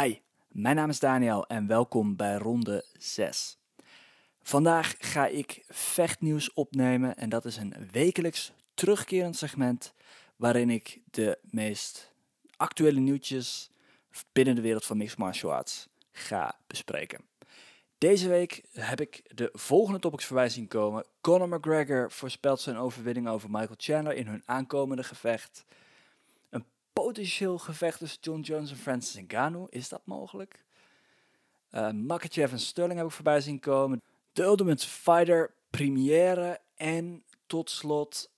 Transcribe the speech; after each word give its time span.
Hi, 0.00 0.18
mijn 0.48 0.76
naam 0.76 0.88
is 0.88 0.98
Daniel 0.98 1.46
en 1.46 1.66
welkom 1.66 2.16
bij 2.16 2.36
ronde 2.36 2.84
6. 2.98 3.58
Vandaag 4.42 4.94
ga 4.98 5.26
ik 5.26 5.64
vechtnieuws 5.68 6.52
opnemen 6.52 7.16
en 7.16 7.28
dat 7.28 7.44
is 7.44 7.56
een 7.56 7.74
wekelijks 7.90 8.52
terugkerend 8.74 9.36
segment 9.36 9.94
waarin 10.36 10.70
ik 10.70 11.00
de 11.10 11.38
meest 11.42 12.12
actuele 12.56 13.00
nieuwtjes 13.00 13.70
binnen 14.32 14.54
de 14.54 14.60
wereld 14.60 14.84
van 14.84 14.96
mixed 14.96 15.18
martial 15.18 15.52
arts 15.52 15.88
ga 16.12 16.58
bespreken. 16.66 17.24
Deze 17.98 18.28
week 18.28 18.62
heb 18.72 19.00
ik 19.00 19.22
de 19.34 19.48
volgende 19.52 19.98
topics 19.98 20.24
voorbij 20.24 20.48
zien 20.48 20.68
komen. 20.68 21.06
Conor 21.20 21.48
McGregor 21.48 22.10
voorspelt 22.10 22.60
zijn 22.60 22.76
overwinning 22.76 23.28
over 23.28 23.50
Michael 23.50 23.74
Chandler 23.76 24.14
in 24.14 24.26
hun 24.26 24.42
aankomende 24.44 25.04
gevecht. 25.04 25.64
Potentieel 27.02 27.58
gevecht 27.58 27.98
tussen 27.98 28.20
John 28.20 28.40
Jones 28.40 28.70
en 28.70 28.76
Francis 28.76 29.22
Ngannou. 29.22 29.66
Is 29.70 29.88
dat 29.88 30.02
mogelijk? 30.04 30.64
Uh, 31.70 31.90
Makachev 31.90 32.52
en 32.52 32.58
Sterling 32.58 32.98
heb 32.98 33.08
ik 33.08 33.12
voorbij 33.12 33.40
zien 33.40 33.60
komen. 33.60 34.02
De 34.32 34.42
Ultimate 34.42 34.88
Fighter 34.88 35.54
première. 35.70 36.60
En 36.74 37.24
tot 37.46 37.70
slot 37.70 38.30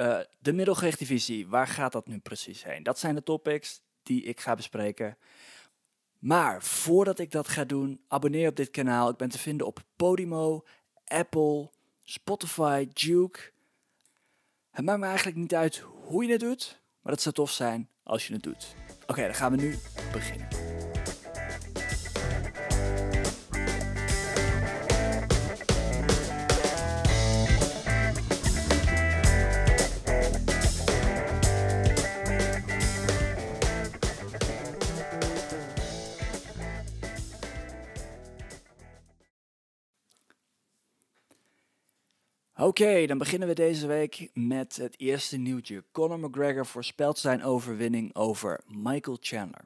uh, 0.00 0.18
de 0.38 0.52
middelgewichtdivisie. 0.52 1.48
Waar 1.48 1.66
gaat 1.66 1.92
dat 1.92 2.06
nu 2.06 2.18
precies 2.18 2.64
heen? 2.64 2.82
Dat 2.82 2.98
zijn 2.98 3.14
de 3.14 3.22
topics 3.22 3.80
die 4.02 4.22
ik 4.22 4.40
ga 4.40 4.54
bespreken. 4.54 5.18
Maar 6.18 6.62
voordat 6.62 7.18
ik 7.18 7.30
dat 7.30 7.48
ga 7.48 7.64
doen, 7.64 8.04
abonneer 8.08 8.48
op 8.48 8.56
dit 8.56 8.70
kanaal. 8.70 9.08
Ik 9.10 9.16
ben 9.16 9.28
te 9.28 9.38
vinden 9.38 9.66
op 9.66 9.82
Podimo, 9.96 10.64
Apple, 11.04 11.70
Spotify, 12.02 12.88
Duke. 12.92 13.52
Het 14.70 14.84
maakt 14.84 15.00
me 15.00 15.06
eigenlijk 15.06 15.36
niet 15.36 15.54
uit 15.54 15.78
hoe 15.78 16.24
je 16.24 16.32
het 16.32 16.40
doet, 16.40 16.80
maar 17.00 17.12
het 17.12 17.22
zou 17.22 17.34
tof 17.34 17.50
zijn 17.50 17.88
als 18.10 18.26
je 18.26 18.32
het 18.32 18.42
doet. 18.42 18.74
Oké, 19.06 19.22
dan 19.22 19.34
gaan 19.34 19.50
we 19.50 19.62
nu 19.62 19.78
beginnen. 20.12 20.48
Oké, 42.60 43.06
dan 43.06 43.18
beginnen 43.18 43.48
we 43.48 43.54
deze 43.54 43.86
week 43.86 44.30
met 44.34 44.76
het 44.76 44.94
eerste 44.98 45.36
nieuwtje. 45.36 45.84
Conor 45.92 46.18
McGregor 46.18 46.66
voorspelt 46.66 47.18
zijn 47.18 47.44
overwinning 47.44 48.14
over 48.14 48.60
Michael 48.66 49.16
Chandler. 49.20 49.64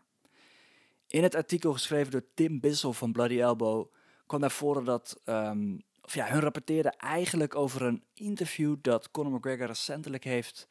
In 1.06 1.22
het 1.22 1.34
artikel 1.34 1.72
geschreven 1.72 2.12
door 2.12 2.24
Tim 2.34 2.60
Bissell 2.60 2.92
van 2.92 3.12
Bloody 3.12 3.40
Elbow 3.40 3.86
kwam 4.26 4.40
naar 4.40 4.50
voren 4.50 4.84
dat, 4.84 5.20
um, 5.24 5.82
of 6.02 6.14
ja, 6.14 6.26
hun 6.26 6.40
rapporteerde 6.40 6.88
eigenlijk 6.88 7.54
over 7.54 7.82
een 7.82 8.02
interview 8.14 8.76
dat 8.82 9.10
Conor 9.10 9.32
McGregor 9.32 9.66
recentelijk 9.66 10.24
heeft 10.24 10.68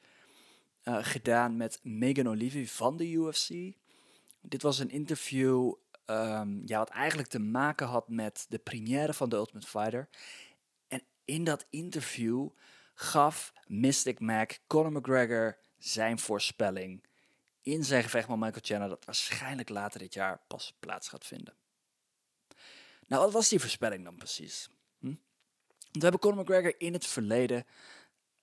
uh, 0.84 0.98
gedaan 1.02 1.58
met 1.58 1.80
Megan 1.82 2.28
Olivi 2.28 2.68
van 2.68 2.98
de 2.98 3.12
UFC. 3.12 3.50
Dit 4.42 4.62
was 4.62 4.80
een 4.80 4.90
interview 4.90 5.74
um, 6.06 6.62
ja, 6.66 6.78
wat 6.78 6.90
eigenlijk 6.90 7.30
te 7.30 7.40
maken 7.40 7.88
had 7.88 8.10
met 8.10 8.46
de 8.50 8.58
première 8.58 9.14
van 9.14 9.30
The 9.30 9.36
Ultimate 9.36 9.68
Fighter 9.68 10.10
in 11.26 11.44
dat 11.44 11.66
interview 11.70 12.50
gaf 12.94 13.54
Mystic 13.68 14.20
Mac 14.20 14.52
Conor 14.68 14.92
McGregor 14.92 15.58
zijn 15.78 16.20
voorspelling 16.20 17.04
in 17.62 17.84
zijn 17.84 18.04
gevecht 18.04 18.28
met 18.28 18.38
Michael 18.38 18.62
Chandler 18.62 18.90
dat 18.90 19.06
waarschijnlijk 19.06 19.70
later 19.70 20.00
dit 20.00 20.14
jaar 20.14 20.42
pas 20.48 20.74
plaats 20.80 21.08
gaat 21.08 21.26
vinden. 21.26 21.54
Nou, 23.08 23.24
wat 23.24 23.34
was 23.34 23.50
die 23.50 23.60
voorspelling 23.60 24.04
dan 24.04 24.16
precies? 24.16 24.70
Hm? 25.00 25.14
We 25.92 26.00
hebben 26.00 26.20
Conor 26.20 26.42
McGregor 26.42 26.80
in 26.80 26.94
het 26.94 27.08
verleden 27.08 27.66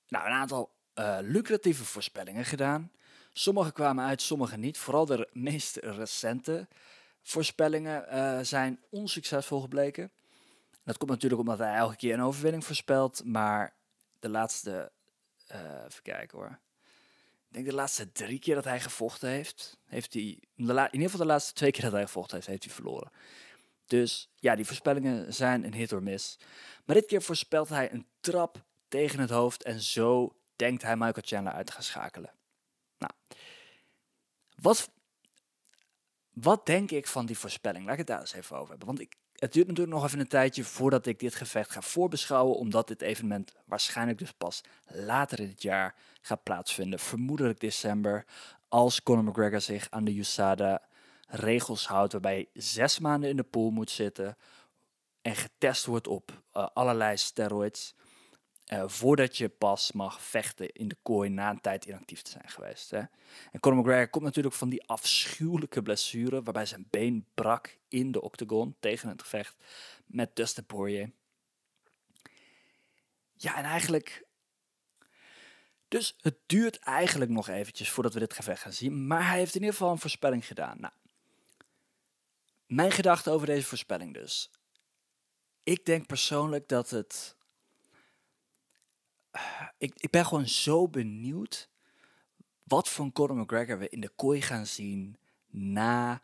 nou, 0.09 0.27
een 0.27 0.33
aantal 0.33 0.71
uh, 0.95 1.19
lucratieve 1.21 1.85
voorspellingen 1.85 2.45
gedaan. 2.45 2.93
Sommige 3.33 3.73
kwamen 3.73 4.05
uit, 4.05 4.23
sommige 4.23 4.57
niet. 4.57 4.79
Vooral 4.79 5.07
de 5.07 5.29
meest 5.33 5.77
recente 5.77 6.69
voorspellingen 7.23 8.07
uh, 8.15 8.39
zijn 8.43 8.81
onsuccesvol 8.91 9.61
gebleken. 9.61 10.13
Dat 10.85 10.97
komt 10.99 11.11
natuurlijk 11.11 11.41
omdat 11.41 11.59
hij 11.59 11.75
elke 11.75 11.97
keer 11.97 12.15
een 12.15 12.23
overwinning 12.23 12.65
voorspelt. 12.65 13.25
Maar 13.25 13.75
de 14.19 14.29
laatste, 14.29 14.93
uh, 15.53 15.85
even 15.85 16.03
kijken 16.03 16.39
hoor. 16.39 16.59
Ik 17.49 17.57
denk 17.57 17.67
de 17.67 17.75
laatste 17.75 18.13
drie 18.13 18.39
keer 18.39 18.55
dat 18.55 18.65
hij 18.65 18.81
gevochten 18.81 19.29
heeft, 19.29 19.79
heeft 19.85 20.13
hij, 20.13 20.23
in 20.57 20.67
ieder 20.67 20.89
geval 21.01 21.19
de 21.19 21.33
laatste 21.33 21.53
twee 21.53 21.71
keer 21.71 21.83
dat 21.83 21.93
hij 21.93 22.03
gevochten 22.03 22.37
heeft, 22.37 22.49
heeft 22.49 22.65
hij 22.65 22.73
verloren. 22.73 23.11
Dus 23.87 24.31
ja, 24.37 24.55
die 24.55 24.65
voorspellingen 24.65 25.35
zijn 25.35 25.65
een 25.65 25.75
hit 25.75 25.93
or 25.93 26.03
miss. 26.03 26.39
Maar 26.85 26.97
dit 26.97 27.07
keer 27.07 27.23
voorspelt 27.23 27.69
hij 27.69 27.93
een 27.93 28.07
trap 28.21 28.63
tegen 28.89 29.19
het 29.19 29.31
hoofd 29.31 29.63
en 29.63 29.81
zo 29.81 30.37
denkt 30.57 30.83
hij 30.83 30.97
Michael 30.97 31.27
Chandler 31.27 31.53
uit 31.53 31.67
te 31.67 31.73
gaan 31.73 31.83
schakelen. 31.83 32.33
Nou, 32.99 33.13
wat, 34.57 34.91
wat 36.33 36.67
denk 36.67 36.91
ik 36.91 37.07
van 37.07 37.27
die 37.27 37.39
voorspelling? 37.39 37.85
Laat 37.85 37.93
ik 37.93 37.99
het 37.99 38.07
daar 38.07 38.21
eens 38.21 38.33
even 38.33 38.57
over 38.57 38.69
hebben. 38.69 38.87
Want 38.87 39.01
ik, 39.01 39.15
het 39.41 39.53
duurt 39.53 39.67
natuurlijk 39.67 39.97
nog 39.97 40.05
even 40.07 40.21
een 40.21 40.29
tijdje 40.29 40.65
voordat 40.65 41.07
ik 41.07 41.19
dit 41.19 41.35
gevecht 41.35 41.71
ga 41.71 41.81
voorbeschouwen, 41.81 42.57
omdat 42.57 42.89
dit 42.89 43.03
evenement 43.03 43.53
waarschijnlijk 43.65 44.19
dus 44.19 44.33
pas 44.33 44.61
later 44.87 45.41
in 45.41 45.49
het 45.49 45.63
jaar 45.63 45.95
gaat 46.21 46.43
plaatsvinden, 46.43 46.99
vermoedelijk 46.99 47.61
december, 47.61 48.25
als 48.69 49.03
Conor 49.03 49.25
McGregor 49.25 49.61
zich 49.61 49.87
aan 49.91 50.05
de 50.05 50.19
USADA 50.19 50.83
regels 51.27 51.87
houdt, 51.87 52.13
waarbij 52.13 52.35
hij 52.35 52.63
zes 52.63 52.99
maanden 52.99 53.31
in 53.31 53.37
de 53.37 53.43
pool 53.43 53.71
moet 53.71 53.91
zitten 53.91 54.37
en 55.23 55.37
getest 55.37 55.87
wordt 55.87 56.07
op 56.07 56.43
uh, 56.57 56.67
allerlei 56.75 57.17
steroids. 57.17 57.95
Uh, 58.73 58.85
voordat 58.87 59.37
je 59.37 59.49
pas 59.49 59.93
mag 59.93 60.23
vechten 60.23 60.73
in 60.73 60.89
de 60.89 60.97
kooi 61.03 61.29
na 61.29 61.51
een 61.51 61.61
tijd 61.61 61.85
inactief 61.85 62.23
te 62.23 62.31
zijn 62.31 62.49
geweest. 62.49 62.91
Hè. 62.91 62.99
En 63.53 63.61
Conor 63.61 63.79
McGregor 63.79 64.09
komt 64.09 64.25
natuurlijk 64.25 64.55
van 64.55 64.69
die 64.69 64.87
afschuwelijke 64.87 65.83
blessure 65.83 66.43
waarbij 66.43 66.67
zijn 66.67 66.87
been 66.91 67.27
brak 67.35 67.79
in 67.89 68.13
de 68.13 68.21
octagon 68.21 68.77
tegen 68.81 69.09
het 69.09 69.23
gevecht 69.23 69.57
met 70.07 70.37
Dustin 70.37 70.65
Poirier. 70.65 71.11
Ja, 73.37 73.57
en 73.57 73.65
eigenlijk... 73.65 74.25
Dus 75.89 76.17
het 76.21 76.37
duurt 76.47 76.79
eigenlijk 76.79 77.31
nog 77.31 77.49
eventjes 77.49 77.91
voordat 77.91 78.15
we 78.15 78.19
dit 78.19 78.35
gevecht 78.35 78.63
gaan 78.63 78.73
zien. 78.73 79.07
Maar 79.07 79.29
hij 79.29 79.39
heeft 79.39 79.55
in 79.55 79.61
ieder 79.61 79.77
geval 79.77 79.93
een 79.93 79.99
voorspelling 79.99 80.47
gedaan. 80.47 80.81
Nou, 80.81 80.93
mijn 82.67 82.91
gedachte 82.91 83.31
over 83.31 83.47
deze 83.47 83.67
voorspelling 83.67 84.15
dus. 84.15 84.51
Ik 85.63 85.85
denk 85.85 86.07
persoonlijk 86.07 86.69
dat 86.69 86.91
het 86.91 87.39
ik, 89.79 89.93
ik 89.97 90.11
ben 90.11 90.27
gewoon 90.27 90.49
zo 90.49 90.89
benieuwd 90.89 91.69
wat 92.65 92.89
voor 92.89 93.13
Conor 93.13 93.37
McGregor 93.37 93.79
we 93.79 93.89
in 93.89 94.01
de 94.01 94.11
kooi 94.17 94.43
gaan 94.43 94.67
zien 94.67 95.17
na 95.47 96.23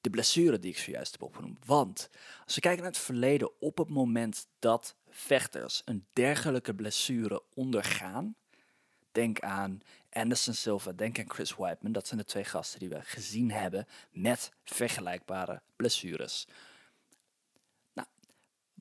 de 0.00 0.10
blessure 0.10 0.58
die 0.58 0.70
ik 0.70 0.78
zojuist 0.78 1.12
heb 1.12 1.22
opgenoemd. 1.22 1.64
Want 1.64 2.10
als 2.44 2.54
we 2.54 2.60
kijken 2.60 2.82
naar 2.82 2.92
het 2.92 3.00
verleden, 3.00 3.60
op 3.60 3.78
het 3.78 3.88
moment 3.88 4.46
dat 4.58 4.96
vechters 5.08 5.82
een 5.84 6.06
dergelijke 6.12 6.74
blessure 6.74 7.42
ondergaan, 7.54 8.36
denk 9.12 9.40
aan 9.40 9.80
Anderson 10.10 10.54
Silva, 10.54 10.92
denk 10.92 11.18
aan 11.18 11.30
Chris 11.30 11.54
Whiteman, 11.54 11.92
dat 11.92 12.06
zijn 12.06 12.20
de 12.20 12.26
twee 12.26 12.44
gasten 12.44 12.80
die 12.80 12.88
we 12.88 13.00
gezien 13.02 13.50
hebben 13.50 13.86
met 14.10 14.52
vergelijkbare 14.64 15.62
blessures. 15.76 16.46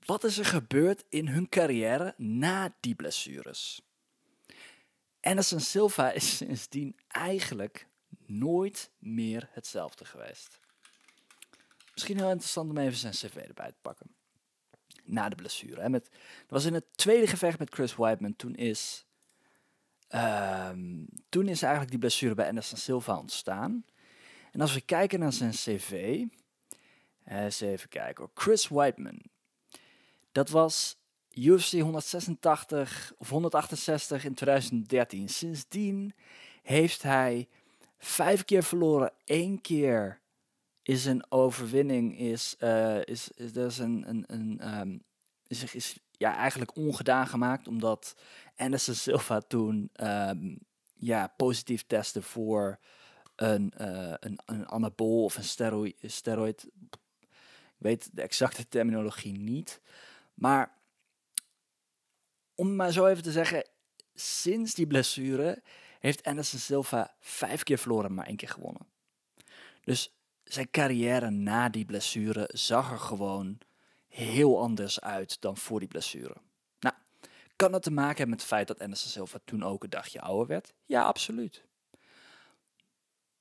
Wat 0.06 0.24
is 0.24 0.38
er 0.38 0.46
gebeurd 0.46 1.04
in 1.10 1.28
hun 1.28 1.50
carrière 1.50 2.14
na 2.18 2.76
die 2.80 2.96
blessures? 2.96 3.82
Anderson 5.22 5.60
Silva 5.60 6.12
is 6.12 6.38
sindsdien 6.38 6.96
eigenlijk 7.08 7.88
nooit 8.26 8.92
meer 9.00 9.50
hetzelfde 9.52 10.06
geweest. 10.06 10.60
Misschien 11.94 12.18
heel 12.18 12.30
interessant 12.30 12.70
om 12.70 12.78
even 12.78 12.98
zijn 12.98 13.14
cv 13.14 13.36
erbij 13.36 13.72
te 13.72 13.78
pakken. 13.82 14.16
Na 15.04 15.30
de 15.30 15.36
blessure. 15.36 15.82
Hè. 15.82 15.90
Met, 15.90 16.04
dat 16.12 16.50
was 16.50 16.66
in 16.66 16.74
het 16.74 16.98
tweede 16.98 17.28
gevecht 17.28 17.60
met 17.60 17.74
Chris 17.74 17.96
Whiteman. 17.96 18.36
Toen 18.36 18.56
is, 18.56 19.06
um, 20.10 21.08
toen 21.30 21.48
is 21.48 21.62
eigenlijk 21.62 21.92
die 21.92 22.00
blessure 22.00 22.36
bij 22.36 22.48
Anderson 22.48 22.78
Silva 22.78 23.18
ontstaan. 23.18 23.86
En 24.52 24.62
als 24.62 24.74
we 24.74 24.82
kijken 24.82 25.20
naar 25.20 25.34
zijn 25.34 25.52
cv. 25.52 26.22
Eens 27.26 27.62
even 27.62 27.90
kijken. 27.90 28.30
Chris 28.34 28.68
Whiteman 28.68 29.22
dat 30.36 30.50
was 30.50 30.98
UFC 31.32 31.72
186 31.72 33.14
of 33.18 33.30
168 33.30 34.26
in 34.26 34.34
2013. 34.34 35.30
Sindsdien 35.30 36.14
heeft 36.64 37.02
hij 37.02 37.48
vijf 37.98 38.46
keer 38.46 38.64
verloren. 38.64 39.12
één 39.26 39.62
keer 39.62 40.22
is 40.82 41.06
een 41.06 41.32
overwinning, 41.32 42.20
is, 42.20 42.56
uh, 42.60 42.98
is, 43.04 43.32
is, 43.36 43.52
is 43.52 43.78
een, 43.78 44.04
een, 44.08 44.24
een 44.28 44.80
um, 44.80 45.04
is, 45.48 45.74
is 45.74 46.00
ja, 46.12 46.36
eigenlijk 46.36 46.76
ongedaan 46.76 47.28
gemaakt, 47.28 47.68
omdat 47.68 48.16
Anderson 48.56 48.96
Silva 48.96 49.40
toen 49.40 49.90
um, 50.02 50.58
ja, 50.94 51.34
positief 51.38 51.84
testte 51.88 52.22
voor 52.22 52.80
een, 53.36 53.74
uh, 53.82 54.14
een, 54.20 54.40
een 54.46 54.68
anabol 54.68 55.24
of 55.24 55.38
een 55.38 55.44
steroid, 55.44 55.96
steroid. 56.02 56.64
Ik 56.64 56.98
weet 57.78 58.10
de 58.14 58.22
exacte 58.22 58.68
terminologie 58.68 59.38
niet. 59.38 59.82
Maar 60.36 60.78
om 62.56 62.76
maar 62.76 62.92
zo 62.92 63.06
even 63.06 63.24
te 63.24 63.32
zeggen, 63.32 63.70
sinds 64.14 64.74
die 64.74 64.88
blessure 64.88 65.64
heeft 66.00 66.24
Anderson 66.24 66.60
Silva 66.60 67.16
vijf 67.20 67.64
keer 67.64 67.78
verloren, 67.78 68.14
maar 68.14 68.26
één 68.26 68.36
keer 68.36 68.50
gewonnen. 68.50 68.88
Dus 69.82 70.16
zijn 70.44 70.72
carrière 70.72 71.30
na 71.30 71.70
die 71.70 71.86
blessure 71.86 72.50
zag 72.54 72.92
er 72.92 73.00
gewoon 73.00 73.58
heel 74.08 74.62
anders 74.62 75.02
uit 75.02 75.42
dan 75.42 75.58
voor 75.58 75.80
die 75.80 75.88
blessure. 75.88 76.36
Nou, 76.80 76.96
kan 77.56 77.72
dat 77.72 77.84
te 77.84 77.92
maken 77.92 78.18
hebben 78.18 78.30
met 78.30 78.40
het 78.40 78.50
feit 78.50 78.68
dat 78.68 78.80
Anderson 78.80 79.10
Silva 79.10 79.40
toen 79.46 79.64
ook 79.64 79.84
een 79.84 79.90
dagje 79.90 80.22
ouder 80.22 80.48
werd? 80.48 80.74
Ja, 80.86 81.04
absoluut. 81.04 81.66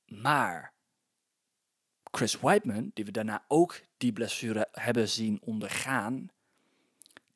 Maar 0.05 0.73
Chris 2.11 2.39
Whiteman, 2.39 2.91
die 2.93 3.05
we 3.05 3.11
daarna 3.11 3.45
ook 3.47 3.81
die 3.97 4.13
blessure 4.13 4.67
hebben 4.71 5.09
zien 5.09 5.41
ondergaan, 5.41 6.29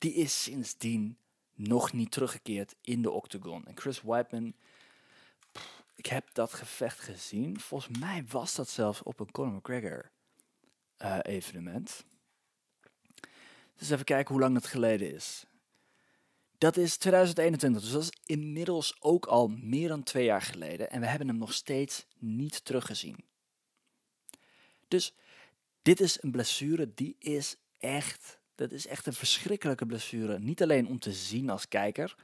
die 0.00 0.14
is 0.14 0.42
sindsdien 0.42 1.18
nog 1.54 1.92
niet 1.92 2.10
teruggekeerd 2.10 2.74
in 2.80 3.02
de 3.02 3.10
octagon. 3.10 3.66
En 3.66 3.76
Chris 3.78 4.00
Whiteman, 4.00 4.54
ik 5.94 6.06
heb 6.06 6.28
dat 6.32 6.52
gevecht 6.52 6.98
gezien. 6.98 7.60
Volgens 7.60 7.98
mij 7.98 8.24
was 8.28 8.54
dat 8.54 8.68
zelfs 8.68 9.02
op 9.02 9.20
een 9.20 9.30
Conor 9.30 9.52
McGregor 9.52 10.10
uh, 10.98 11.18
evenement. 11.22 12.04
Dus 13.76 13.90
even 13.90 14.04
kijken 14.04 14.32
hoe 14.32 14.42
lang 14.42 14.54
dat 14.54 14.66
geleden 14.66 15.14
is. 15.14 15.44
Dat 16.58 16.76
is 16.76 16.96
2021, 16.96 17.82
dus 17.82 17.92
dat 17.92 18.02
is 18.02 18.36
inmiddels 18.36 18.96
ook 19.00 19.26
al 19.26 19.48
meer 19.48 19.88
dan 19.88 20.02
twee 20.02 20.24
jaar 20.24 20.42
geleden. 20.42 20.90
En 20.90 21.00
we 21.00 21.06
hebben 21.06 21.28
hem 21.28 21.38
nog 21.38 21.52
steeds 21.52 22.06
niet 22.18 22.64
teruggezien. 22.64 23.24
Dus 24.88 25.14
dit 25.82 26.00
is 26.00 26.22
een 26.22 26.30
blessure 26.30 26.94
die 26.94 27.16
is 27.18 27.56
echt 27.78 28.39
dat 28.60 28.72
is 28.72 28.86
echt 28.86 29.06
een 29.06 29.12
verschrikkelijke 29.12 29.86
blessure. 29.86 30.38
Niet 30.38 30.62
alleen 30.62 30.86
om 30.86 30.98
te 30.98 31.12
zien 31.12 31.50
als 31.50 31.68
kijker, 31.68 32.16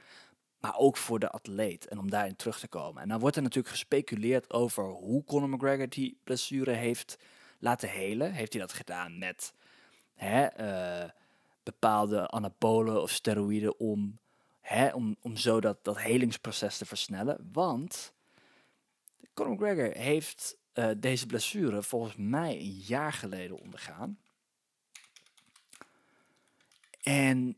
maar 0.59 0.77
ook 0.77 0.97
voor 0.97 1.19
de 1.19 1.29
atleet 1.29 1.87
en 1.87 1.97
om 1.99 2.09
daarin 2.09 2.35
terug 2.35 2.59
te 2.59 2.67
komen. 2.67 3.01
En 3.01 3.09
dan 3.09 3.19
wordt 3.19 3.35
er 3.35 3.41
natuurlijk 3.41 3.73
gespeculeerd 3.73 4.53
over 4.53 4.83
hoe 4.83 5.23
Conor 5.23 5.49
McGregor 5.49 5.89
die 5.89 6.17
blessure 6.23 6.71
heeft 6.71 7.17
laten 7.59 7.89
helen. 7.89 8.31
Heeft 8.31 8.53
hij 8.53 8.61
dat 8.61 8.73
gedaan 8.73 9.17
met 9.17 9.53
hè, 10.13 10.47
uh, 11.03 11.09
bepaalde 11.63 12.27
anabolen 12.27 13.01
of 13.01 13.11
steroïden 13.11 13.79
om, 13.79 14.19
hè, 14.61 14.89
om, 14.89 15.15
om 15.21 15.37
zo 15.37 15.61
dat, 15.61 15.83
dat 15.83 15.97
helingsproces 15.97 16.77
te 16.77 16.85
versnellen? 16.85 17.49
Want 17.51 18.13
Conor 19.33 19.53
McGregor 19.53 19.91
heeft 19.97 20.57
uh, 20.73 20.89
deze 20.97 21.25
blessure 21.25 21.83
volgens 21.83 22.15
mij 22.17 22.55
een 22.55 22.81
jaar 22.85 23.13
geleden 23.13 23.59
ondergaan. 23.59 24.17
En, 27.07 27.57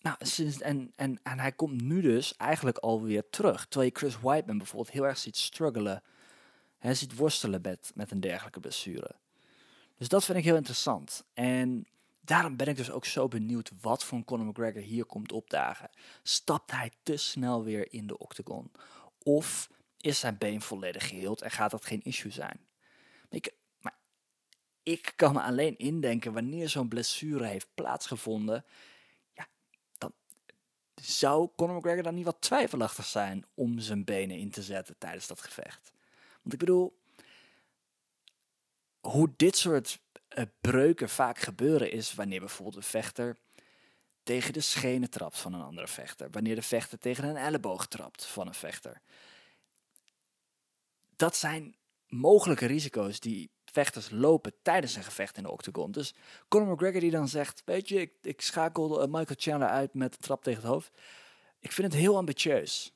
nou, 0.00 0.16
sinds, 0.18 0.60
en, 0.60 0.92
en, 0.96 1.20
en 1.22 1.38
hij 1.38 1.52
komt 1.52 1.82
nu 1.82 2.00
dus 2.00 2.36
eigenlijk 2.36 2.78
alweer 2.78 3.30
terug. 3.30 3.66
Terwijl 3.66 3.90
je 3.90 3.98
Chris 3.98 4.20
Whiteman 4.20 4.58
bijvoorbeeld 4.58 4.94
heel 4.94 5.06
erg 5.06 5.18
ziet 5.18 5.36
struggelen. 5.36 6.02
Hij 6.78 6.94
ziet 6.94 7.16
worstelen 7.16 7.60
met, 7.62 7.92
met 7.94 8.10
een 8.10 8.20
dergelijke 8.20 8.60
blessure. 8.60 9.14
Dus 9.96 10.08
dat 10.08 10.24
vind 10.24 10.38
ik 10.38 10.44
heel 10.44 10.56
interessant. 10.56 11.24
En 11.34 11.86
daarom 12.20 12.56
ben 12.56 12.66
ik 12.66 12.76
dus 12.76 12.90
ook 12.90 13.04
zo 13.04 13.28
benieuwd 13.28 13.70
wat 13.80 14.04
voor 14.04 14.24
Conor 14.24 14.46
McGregor 14.46 14.82
hier 14.82 15.04
komt 15.04 15.32
opdagen. 15.32 15.90
Stapt 16.22 16.70
hij 16.70 16.90
te 17.02 17.16
snel 17.16 17.64
weer 17.64 17.92
in 17.92 18.06
de 18.06 18.18
octagon? 18.18 18.72
Of 19.22 19.70
is 19.96 20.18
zijn 20.18 20.38
been 20.38 20.60
volledig 20.60 21.08
geheeld 21.08 21.42
en 21.42 21.50
gaat 21.50 21.70
dat 21.70 21.84
geen 21.84 22.02
issue 22.02 22.32
zijn? 22.32 22.60
Ik, 23.30 23.52
ik 24.90 25.12
kan 25.16 25.32
me 25.32 25.40
alleen 25.40 25.78
indenken 25.78 26.32
wanneer 26.32 26.68
zo'n 26.68 26.88
blessure 26.88 27.46
heeft 27.46 27.68
plaatsgevonden. 27.74 28.64
Ja, 29.34 29.46
dan 29.98 30.12
zou 30.94 31.50
Conor 31.56 31.76
McGregor 31.76 32.02
dan 32.02 32.14
niet 32.14 32.24
wat 32.24 32.40
twijfelachtig 32.40 33.04
zijn 33.04 33.44
om 33.54 33.78
zijn 33.78 34.04
benen 34.04 34.38
in 34.38 34.50
te 34.50 34.62
zetten 34.62 34.98
tijdens 34.98 35.26
dat 35.26 35.40
gevecht. 35.40 35.92
Want 36.42 36.52
ik 36.52 36.58
bedoel, 36.58 36.98
hoe 39.00 39.32
dit 39.36 39.56
soort 39.56 40.00
uh, 40.28 40.44
breuken 40.60 41.08
vaak 41.08 41.38
gebeuren 41.38 41.90
is 41.90 42.14
wanneer 42.14 42.40
bijvoorbeeld 42.40 42.76
een 42.76 42.82
vechter 42.82 43.36
tegen 44.22 44.52
de 44.52 44.60
schenen 44.60 45.10
trapt 45.10 45.38
van 45.38 45.52
een 45.52 45.62
andere 45.62 45.88
vechter. 45.88 46.30
Wanneer 46.30 46.54
de 46.54 46.62
vechter 46.62 46.98
tegen 46.98 47.24
een 47.24 47.36
elleboog 47.36 47.86
trapt 47.86 48.24
van 48.24 48.46
een 48.46 48.54
vechter. 48.54 49.00
Dat 51.16 51.36
zijn 51.36 51.76
mogelijke 52.06 52.66
risico's 52.66 53.20
die 53.20 53.50
vechters 53.72 54.10
lopen 54.10 54.52
tijdens 54.62 54.96
een 54.96 55.02
gevecht 55.02 55.36
in 55.36 55.42
de 55.42 55.50
octagon. 55.50 55.92
Dus 55.92 56.14
Conor 56.48 56.72
McGregor 56.72 57.00
die 57.00 57.10
dan 57.10 57.28
zegt, 57.28 57.62
weet 57.64 57.88
je, 57.88 58.00
ik, 58.00 58.12
ik 58.22 58.40
schakel 58.40 59.02
uh, 59.02 59.06
Michael 59.06 59.36
Chandler 59.38 59.68
uit 59.68 59.94
met 59.94 60.14
een 60.14 60.20
trap 60.20 60.42
tegen 60.42 60.60
het 60.62 60.70
hoofd. 60.70 60.90
Ik 61.58 61.72
vind 61.72 61.92
het 61.92 62.02
heel 62.02 62.16
ambitieus. 62.16 62.92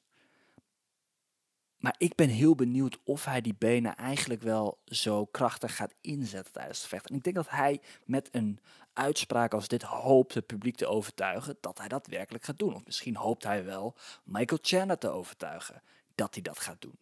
Maar 1.85 1.95
ik 1.99 2.15
ben 2.15 2.29
heel 2.29 2.55
benieuwd 2.55 2.99
of 3.05 3.25
hij 3.25 3.41
die 3.41 3.55
benen 3.59 3.97
eigenlijk 3.97 4.43
wel 4.43 4.79
zo 4.85 5.25
krachtig 5.25 5.77
gaat 5.77 5.95
inzetten 6.01 6.53
tijdens 6.53 6.79
het 6.79 6.89
vecht. 6.89 7.09
En 7.09 7.15
ik 7.15 7.25
denk 7.25 7.37
dat 7.37 7.51
hij 7.51 7.81
met 8.05 8.29
een 8.33 8.61
uitspraak 8.93 9.55
als 9.55 9.69
dit 9.69 9.83
hoopt 9.83 10.35
het 10.35 10.47
publiek 10.47 10.77
te 10.77 10.87
overtuigen 10.87 11.57
dat 11.61 11.79
hij 11.79 11.89
dat 11.89 12.07
werkelijk 12.07 12.45
gaat 12.45 12.59
doen. 12.59 12.75
Of 12.75 12.85
misschien 12.85 13.17
hoopt 13.17 13.45
hij 13.45 13.65
wel 13.65 13.95
Michael 14.23 14.61
Chandler 14.63 14.99
te 14.99 15.09
overtuigen 15.09 15.83
dat 16.15 16.35
hij 16.35 16.43
dat 16.43 16.61
gaat 16.61 16.81
doen. 16.81 16.99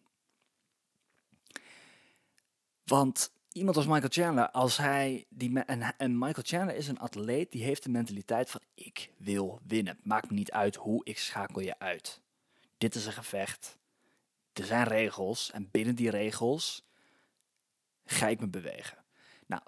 Want 2.83 3.31
iemand 3.53 3.77
als 3.77 3.85
Michael 3.85 4.09
Chandler, 4.09 4.51
als 4.51 4.77
hij 4.77 5.25
die 5.29 5.59
en, 5.59 5.97
en 5.97 6.17
Michael 6.17 6.45
Chandler 6.45 6.75
is 6.75 6.87
een 6.87 6.99
atleet 6.99 7.51
die 7.51 7.63
heeft 7.63 7.83
de 7.83 7.89
mentaliteit 7.89 8.49
van 8.49 8.61
ik 8.73 9.09
wil 9.17 9.59
winnen. 9.67 9.99
Maakt 10.03 10.29
me 10.29 10.35
niet 10.35 10.51
uit 10.51 10.75
hoe 10.75 11.05
ik 11.05 11.17
schakel 11.17 11.61
je 11.61 11.79
uit. 11.79 12.21
Dit 12.77 12.95
is 12.95 13.05
een 13.05 13.13
gevecht. 13.13 13.77
Er 14.53 14.65
zijn 14.65 14.87
regels 14.87 15.51
en 15.51 15.69
binnen 15.71 15.95
die 15.95 16.09
regels 16.09 16.85
ga 18.05 18.27
ik 18.27 18.39
me 18.39 18.47
bewegen. 18.47 18.97
Nou, 19.45 19.61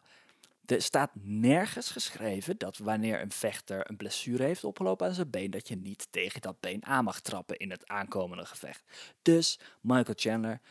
er 0.65 0.81
staat 0.81 1.11
nergens 1.13 1.91
geschreven 1.91 2.57
dat 2.57 2.77
wanneer 2.77 3.21
een 3.21 3.31
vechter 3.31 3.89
een 3.89 3.97
blessure 3.97 4.43
heeft 4.43 4.63
opgelopen 4.63 5.07
aan 5.07 5.13
zijn 5.13 5.29
been, 5.29 5.51
dat 5.51 5.67
je 5.67 5.75
niet 5.75 6.07
tegen 6.09 6.41
dat 6.41 6.59
been 6.59 6.85
aan 6.85 7.03
mag 7.03 7.19
trappen 7.19 7.57
in 7.57 7.71
het 7.71 7.87
aankomende 7.87 8.45
gevecht. 8.45 8.83
Dus 9.21 9.59
Michael 9.81 10.17
Chandler, 10.17 10.61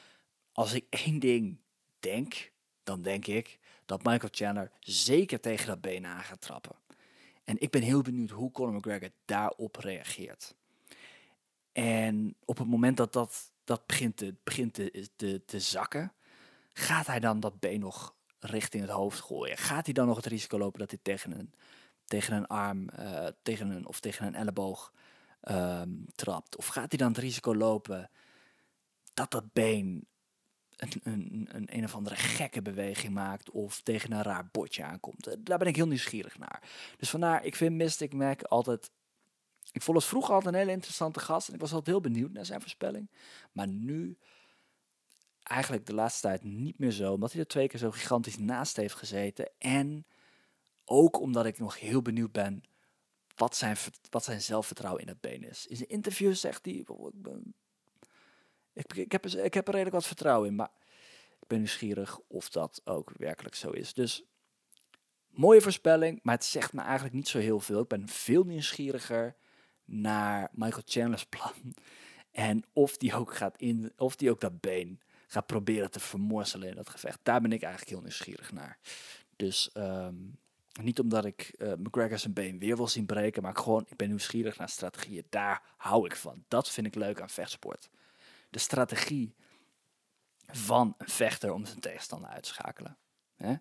als 0.53 0.73
ik 0.73 0.87
één 0.91 1.19
ding 1.19 1.59
denk, 1.99 2.53
dan 2.85 3.03
denk 3.03 3.27
ik 3.27 3.59
dat 3.85 4.03
Michael 4.03 4.33
Chandler 4.33 4.71
zeker 4.81 5.41
tegen 5.41 5.67
dat 5.67 5.81
been 5.81 6.07
aan 6.07 6.23
gaat 6.23 6.41
trappen. 6.41 6.77
En 7.45 7.61
ik 7.61 7.71
ben 7.71 7.83
heel 7.83 8.03
benieuwd 8.03 8.31
hoe 8.31 8.51
Conor 8.51 8.75
McGregor 8.75 9.11
daarop 9.25 9.77
reageert. 9.77 10.55
En 11.73 12.37
op 12.45 12.59
het 12.59 12.69
moment 12.69 12.97
dat 12.97 13.13
dat, 13.13 13.53
dat 13.65 13.87
begint, 13.87 14.17
te, 14.17 14.35
begint 14.45 14.75
te, 14.75 15.09
te, 15.17 15.45
te 15.45 15.61
zakken, 15.61 16.13
gaat 16.73 17.07
hij 17.07 17.21
dan 17.21 17.41
dat 17.41 17.61
been 17.61 17.81
nog 17.81 18.15
richting 18.39 18.83
het 18.83 18.93
hoofd 18.93 19.21
gooien? 19.21 19.57
Gaat 19.57 19.85
hij 19.85 19.95
dan 19.95 20.07
nog 20.07 20.17
het 20.17 20.27
risico 20.27 20.59
lopen 20.59 20.79
dat 20.79 20.91
hij 20.91 20.99
tegen 21.03 21.39
een, 21.39 21.53
tegen 22.05 22.37
een 22.37 22.47
arm 22.47 22.89
uh, 22.99 23.27
tegen 23.43 23.71
een, 23.71 23.87
of 23.87 24.01
tegen 24.01 24.27
een 24.27 24.35
elleboog 24.35 24.93
um, 25.43 26.07
trapt? 26.15 26.57
Of 26.57 26.67
gaat 26.67 26.89
hij 26.89 26.99
dan 26.99 27.09
het 27.09 27.19
risico 27.19 27.55
lopen 27.55 28.11
dat 29.15 29.31
dat 29.31 29.53
been 29.53 30.07
een, 30.77 31.49
een, 31.49 31.77
een, 31.77 31.85
of 31.85 31.95
andere 31.95 32.17
gekke 32.17 32.63
beweging 32.63 33.13
maakt 33.13 33.51
of 33.51 33.81
tegen 33.81 34.13
een 34.13 34.23
raar 34.23 34.49
botje 34.53 34.85
aankomt. 34.85 35.27
Eh, 35.27 35.35
daar 35.41 35.59
ben 35.59 35.69
ik 35.69 35.77
heel 35.77 35.87
nieuwsgierig 35.87 36.39
naar. 36.39 36.63
Dus 36.97 37.11
vandaar, 37.11 37.45
ik 37.45 37.57
vind 37.57 37.75
Mystic 37.75 38.13
Mac 38.13 38.43
altijd... 38.43 38.91
Ik 39.73 39.83
vond 39.83 39.97
het 39.97 40.07
vroeger 40.07 40.35
altijd 40.35 40.55
een 40.55 40.61
hele 40.61 40.73
interessante 40.73 41.21
gast 41.21 41.49
en 41.49 41.55
ik 41.55 41.61
was 41.61 41.73
altijd 41.73 41.97
heel 41.97 42.13
benieuwd 42.13 42.33
naar 42.33 42.47
zijn 42.47 42.61
voorspelling. 42.61 43.11
Maar 43.53 43.69
nu 43.69 44.19
eigenlijk 45.43 45.87
de 45.87 45.95
laatste 45.95 46.21
tijd 46.21 46.45
niet 46.45 46.79
meer 46.79 46.91
zo, 46.91 47.13
omdat 47.13 47.33
hij 47.33 47.41
er 47.41 47.47
twee 47.47 47.69
keer 47.69 47.79
zo 47.79 47.91
gigantisch 47.91 48.39
naast 48.39 48.77
heeft 48.77 48.95
gezeten. 48.95 49.51
En 49.59 50.07
ook 50.85 51.21
omdat 51.21 51.47
ik 51.47 51.59
nog 51.59 51.81
heel 51.81 52.03
benieuwd 52.03 52.33
ben 52.33 52.63
wat 53.37 53.57
zijn, 53.57 53.77
wat 54.11 54.25
zijn 54.25 54.43
zelfvertrouwen 54.43 55.01
in 55.01 55.07
dat 55.07 55.21
been 55.21 55.43
is. 55.43 55.67
In 55.67 55.77
zijn 55.77 55.89
interview 55.89 56.35
zegt 56.35 56.65
hij, 56.65 56.75
ik 56.75 56.89
ben 57.15 57.55
ik, 58.75 58.97
ik, 58.97 59.13
heb, 59.13 59.27
ik 59.27 59.55
heb 59.55 59.67
er 59.67 59.73
redelijk 59.73 59.97
wat 59.97 60.07
vertrouwen 60.07 60.49
in, 60.49 60.55
maar 60.55 60.71
ik 61.41 61.47
ben 61.47 61.59
nieuwsgierig 61.59 62.21
of 62.29 62.49
dat 62.49 62.81
ook 62.85 63.13
werkelijk 63.17 63.55
zo 63.55 63.71
is. 63.71 63.95
Dus 63.95 64.25
mooie 65.29 65.61
voorspelling, 65.61 66.21
maar 66.23 66.35
het 66.35 66.45
zegt 66.45 66.73
me 66.73 66.81
eigenlijk 66.81 67.15
niet 67.15 67.29
zo 67.29 67.39
heel 67.39 67.61
veel. 67.61 67.81
Ik 67.81 67.89
ben 67.89 68.09
veel 68.09 68.45
nieuwsgieriger 68.45 69.37
naar 69.85 70.49
Michael 70.53 70.83
Chandler's 70.85 71.25
plan. 71.25 71.53
En 72.31 72.65
of 72.73 72.97
die 72.97 73.15
ook 73.15 73.35
gaat 73.35 73.57
in, 73.57 73.93
of 73.97 74.17
die 74.17 74.31
ook 74.31 74.41
dat 74.41 74.61
been 74.61 75.01
gaat 75.27 75.47
proberen 75.47 75.91
te 75.91 76.01
vermorzelen 76.01 76.69
in 76.69 76.75
dat 76.75 76.89
gevecht. 76.89 77.19
Daar 77.23 77.41
ben 77.41 77.53
ik 77.53 77.63
eigenlijk 77.63 77.93
heel 77.93 78.03
nieuwsgierig 78.03 78.53
naar. 78.53 78.79
Dus 79.37 79.73
ehm, 79.73 80.15
niet 80.81 80.99
omdat 80.99 81.25
ik 81.25 81.55
uh, 81.59 81.73
McGregor 81.73 82.19
zijn 82.19 82.33
been 82.33 82.59
weer 82.59 82.77
wil 82.77 82.89
zien 82.89 83.07
breken, 83.07 83.43
maar 83.43 83.57
gewoon, 83.57 83.87
ik 83.89 83.97
ben 83.97 84.09
nieuwsgierig 84.09 84.59
naar 84.59 84.69
strategieën. 84.69 85.27
Daar 85.29 85.63
hou 85.77 86.07
ik 86.07 86.17
van. 86.17 86.45
Dat 86.49 86.71
vind 86.71 86.87
ik 86.87 86.95
leuk 86.95 87.21
aan 87.21 87.31
vechtsport 87.31 87.89
de 88.55 88.61
strategie 88.61 89.35
van 90.47 90.95
een 90.99 91.09
vechter 91.09 91.53
om 91.53 91.67
zijn 91.67 91.81
tegenstander 91.81 92.31
uit 92.31 92.43
te 92.43 92.49
schakelen. 92.49 92.99
Hè? 93.37 93.55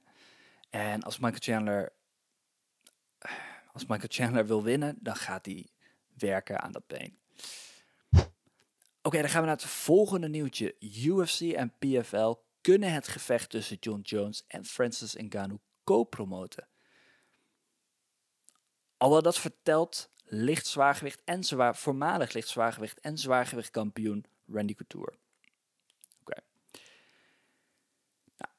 En 0.69 1.03
als 1.03 1.19
Michael 1.19 1.41
Chandler, 1.41 1.93
als 3.73 3.85
Michael 3.85 4.09
Chandler 4.09 4.45
wil 4.45 4.63
winnen, 4.63 4.97
dan 4.99 5.15
gaat 5.15 5.45
hij 5.45 5.67
werken 6.17 6.61
aan 6.61 6.71
dat 6.71 6.87
been. 6.87 7.17
Oké, 9.01 9.21
dan 9.21 9.29
gaan 9.29 9.41
we 9.41 9.47
naar 9.47 9.55
het 9.55 9.65
volgende 9.65 10.29
nieuwtje. 10.29 10.75
UFC 10.79 11.41
en 11.41 11.73
PFL 11.77 12.33
kunnen 12.61 12.93
het 12.93 13.07
gevecht 13.07 13.49
tussen 13.49 13.77
John 13.79 13.99
Jones 14.01 14.43
en 14.47 14.65
Francis 14.65 15.15
Ngannou 15.15 15.59
co-promoten. 15.83 16.67
Alhoewel 18.97 19.31
dat 19.31 19.39
vertelt 19.39 20.11
licht 20.23 20.67
zwaargewicht 20.67 21.21
en 21.23 21.43
zwaar, 21.43 21.75
voormalig 21.75 22.33
licht 22.33 22.47
zwaargewicht 22.47 22.99
en 22.99 23.17
zwaargewicht 23.17 23.69
kampioen 23.69 24.25
Randy 24.47 24.73
Couture. 24.73 25.13
Oké. 26.19 26.41
Nou, 28.37 28.51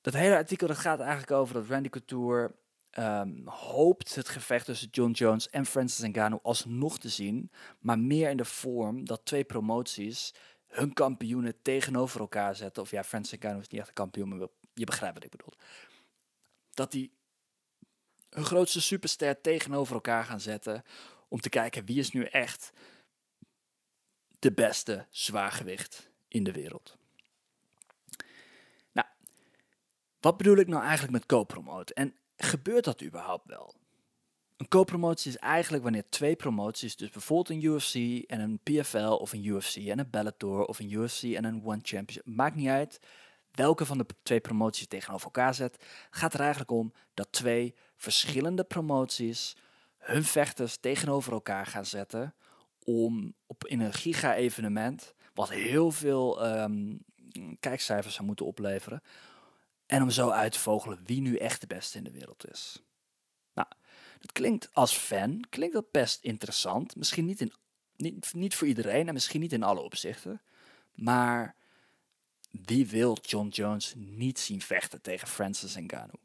dat 0.00 0.14
hele 0.14 0.34
artikel 0.34 0.66
dat 0.66 0.78
gaat 0.78 1.00
eigenlijk 1.00 1.30
over 1.30 1.54
dat 1.54 1.66
Randy 1.66 1.88
Couture 1.88 2.54
um, 2.98 3.42
hoopt 3.48 4.14
het 4.14 4.28
gevecht 4.28 4.64
tussen 4.64 4.88
John 4.90 5.10
Jones 5.10 5.48
en 5.48 5.66
Francis 5.66 6.08
Ngannou 6.08 6.40
alsnog 6.42 6.98
te 6.98 7.08
zien, 7.08 7.50
maar 7.78 7.98
meer 7.98 8.30
in 8.30 8.36
de 8.36 8.44
vorm 8.44 9.04
dat 9.04 9.24
twee 9.24 9.44
promoties 9.44 10.34
hun 10.66 10.92
kampioenen 10.92 11.62
tegenover 11.62 12.20
elkaar 12.20 12.56
zetten. 12.56 12.82
Of 12.82 12.90
ja, 12.90 13.04
Francis 13.04 13.38
Ngannou 13.38 13.60
is 13.60 13.68
niet 13.68 13.80
echt 13.80 13.88
een 13.88 13.94
kampioen, 13.94 14.28
maar 14.28 14.48
je 14.74 14.84
begrijpt 14.84 15.14
wat 15.14 15.24
ik 15.24 15.30
bedoel. 15.30 15.52
Dat 16.74 16.92
die 16.92 17.12
hun 18.30 18.44
grootste 18.44 18.80
superster 18.80 19.40
tegenover 19.40 19.94
elkaar 19.94 20.24
gaan 20.24 20.40
zetten 20.40 20.82
om 21.28 21.40
te 21.40 21.48
kijken 21.48 21.84
wie 21.84 21.98
is 21.98 22.10
nu 22.10 22.24
echt 22.24 22.72
de 24.38 24.52
beste 24.52 25.06
zwaargewicht 25.10 26.10
in 26.28 26.44
de 26.44 26.52
wereld. 26.52 26.96
Nou, 28.92 29.06
wat 30.20 30.36
bedoel 30.36 30.56
ik 30.56 30.68
nou 30.68 30.82
eigenlijk 30.82 31.12
met 31.12 31.26
co-promoten? 31.26 31.96
En 31.96 32.14
gebeurt 32.36 32.84
dat 32.84 33.02
überhaupt 33.02 33.46
wel? 33.46 33.74
Een 34.56 34.68
co-promotie 34.68 35.30
is 35.30 35.36
eigenlijk 35.36 35.82
wanneer 35.82 36.08
twee 36.08 36.36
promoties, 36.36 36.96
dus 36.96 37.10
bijvoorbeeld 37.10 37.48
een 37.48 37.64
UFC 37.64 38.24
en 38.30 38.40
een 38.40 38.60
PFL 38.62 38.98
of 38.98 39.32
een 39.32 39.44
UFC 39.44 39.76
en 39.76 39.98
een 39.98 40.10
Bellator 40.10 40.64
of 40.64 40.78
een 40.78 40.90
UFC 40.90 41.22
en 41.22 41.44
een 41.44 41.64
One 41.64 41.80
Championship, 41.82 42.26
maakt 42.26 42.54
niet 42.54 42.68
uit 42.68 43.00
welke 43.58 43.86
van 43.86 43.98
de 43.98 44.06
twee 44.22 44.40
promoties 44.40 44.86
tegenover 44.86 45.24
elkaar 45.24 45.54
zet, 45.54 45.84
gaat 46.10 46.34
er 46.34 46.40
eigenlijk 46.40 46.70
om 46.70 46.92
dat 47.14 47.32
twee 47.32 47.74
verschillende 47.96 48.64
promoties 48.64 49.56
hun 49.98 50.24
vechters 50.24 50.76
tegenover 50.76 51.32
elkaar 51.32 51.66
gaan 51.66 51.86
zetten 51.86 52.34
om 52.84 53.34
op 53.46 53.66
in 53.66 53.80
een 53.80 53.92
giga-evenement, 53.92 55.14
wat 55.34 55.50
heel 55.50 55.90
veel 55.90 56.46
um, 56.46 57.04
kijkcijfers 57.60 58.14
zou 58.14 58.26
moeten 58.26 58.46
opleveren, 58.46 59.02
en 59.86 60.02
om 60.02 60.10
zo 60.10 60.30
uit 60.30 60.52
te 60.52 60.58
vogelen 60.58 61.00
wie 61.04 61.20
nu 61.20 61.36
echt 61.36 61.60
de 61.60 61.66
beste 61.66 61.98
in 61.98 62.04
de 62.04 62.10
wereld 62.10 62.50
is. 62.50 62.82
Nou, 63.54 63.68
dat 64.20 64.32
klinkt 64.32 64.68
als 64.72 64.96
fan, 64.96 65.44
klinkt 65.48 65.74
dat 65.74 65.90
best 65.90 66.24
interessant. 66.24 66.96
Misschien 66.96 67.24
niet, 67.24 67.40
in, 67.40 67.52
niet, 67.96 68.34
niet 68.34 68.54
voor 68.54 68.66
iedereen 68.66 69.08
en 69.08 69.14
misschien 69.14 69.40
niet 69.40 69.52
in 69.52 69.62
alle 69.62 69.80
opzichten. 69.80 70.42
Maar 70.94 71.54
wie 72.50 72.86
wil 72.86 73.18
John 73.20 73.48
Jones 73.48 73.92
niet 73.96 74.38
zien 74.38 74.62
vechten 74.62 75.02
tegen 75.02 75.28
Francis 75.28 75.76
Ngannou? 75.76 76.18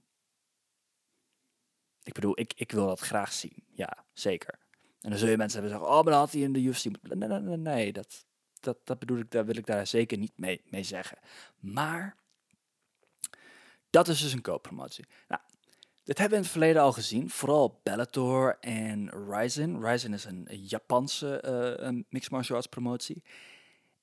Ik 2.03 2.13
bedoel, 2.13 2.39
ik, 2.39 2.53
ik 2.55 2.71
wil 2.71 2.87
dat 2.87 2.99
graag 2.99 3.33
zien. 3.33 3.63
Ja, 3.71 4.05
zeker. 4.13 4.59
En 5.03 5.09
dan 5.09 5.19
zul 5.19 5.29
je 5.29 5.37
mensen 5.37 5.59
hebben 5.59 5.77
zeggen, 5.77 5.97
oh, 5.97 6.03
maar 6.03 6.11
dan 6.11 6.21
had 6.21 6.31
hij 6.31 6.41
in 6.41 6.53
de 6.53 6.61
UFC 6.61 6.83
Nee, 6.83 7.29
nee, 7.29 7.39
nee, 7.39 7.57
nee, 7.57 7.93
dat, 7.93 8.25
dat, 8.59 8.77
dat 8.83 8.99
bedoel 8.99 9.17
ik, 9.17 9.31
daar 9.31 9.45
wil 9.45 9.57
ik 9.57 9.65
daar 9.65 9.87
zeker 9.87 10.17
niet 10.17 10.31
mee, 10.35 10.61
mee 10.65 10.83
zeggen. 10.83 11.17
Maar 11.59 12.17
dat 13.89 14.07
is 14.07 14.21
dus 14.21 14.33
een 14.33 14.41
co-promotie. 14.41 15.05
Nou, 15.27 15.41
dit 16.03 16.17
hebben 16.17 16.29
we 16.29 16.35
in 16.35 16.41
het 16.41 16.51
verleden 16.51 16.81
al 16.81 16.91
gezien, 16.91 17.29
vooral 17.29 17.79
Bellator 17.83 18.57
en 18.59 19.09
Ryzen. 19.29 19.81
Ryzen 19.81 20.13
is 20.13 20.25
een 20.25 20.47
Japanse 20.51 21.43
uh, 21.81 22.01
mixed 22.09 22.31
martial 22.31 22.55
arts 22.55 22.67
promotie. 22.67 23.23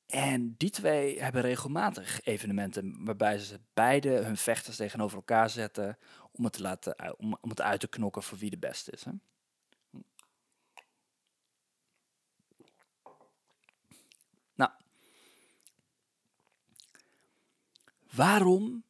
En 0.06 0.54
die 0.56 0.70
twee 0.70 1.22
hebben 1.22 1.42
regelmatig 1.42 2.20
evenementen 2.22 3.04
waarbij 3.04 3.38
ze 3.38 3.60
beide 3.74 4.10
hun 4.10 4.36
vechters 4.36 4.76
tegenover 4.76 5.16
elkaar 5.16 5.50
zetten 5.50 5.98
om 6.32 6.44
het, 6.44 6.52
te 6.52 6.62
laten, 6.62 6.96
eh, 6.96 7.12
om, 7.16 7.36
om 7.40 7.50
het 7.50 7.60
uit 7.60 7.80
te 7.80 7.88
knokken 7.88 8.22
voor 8.22 8.38
wie 8.38 8.50
de 8.50 8.58
beste 8.58 8.90
is. 8.90 9.04
Hè? 9.04 9.10
Waarom 18.14 18.84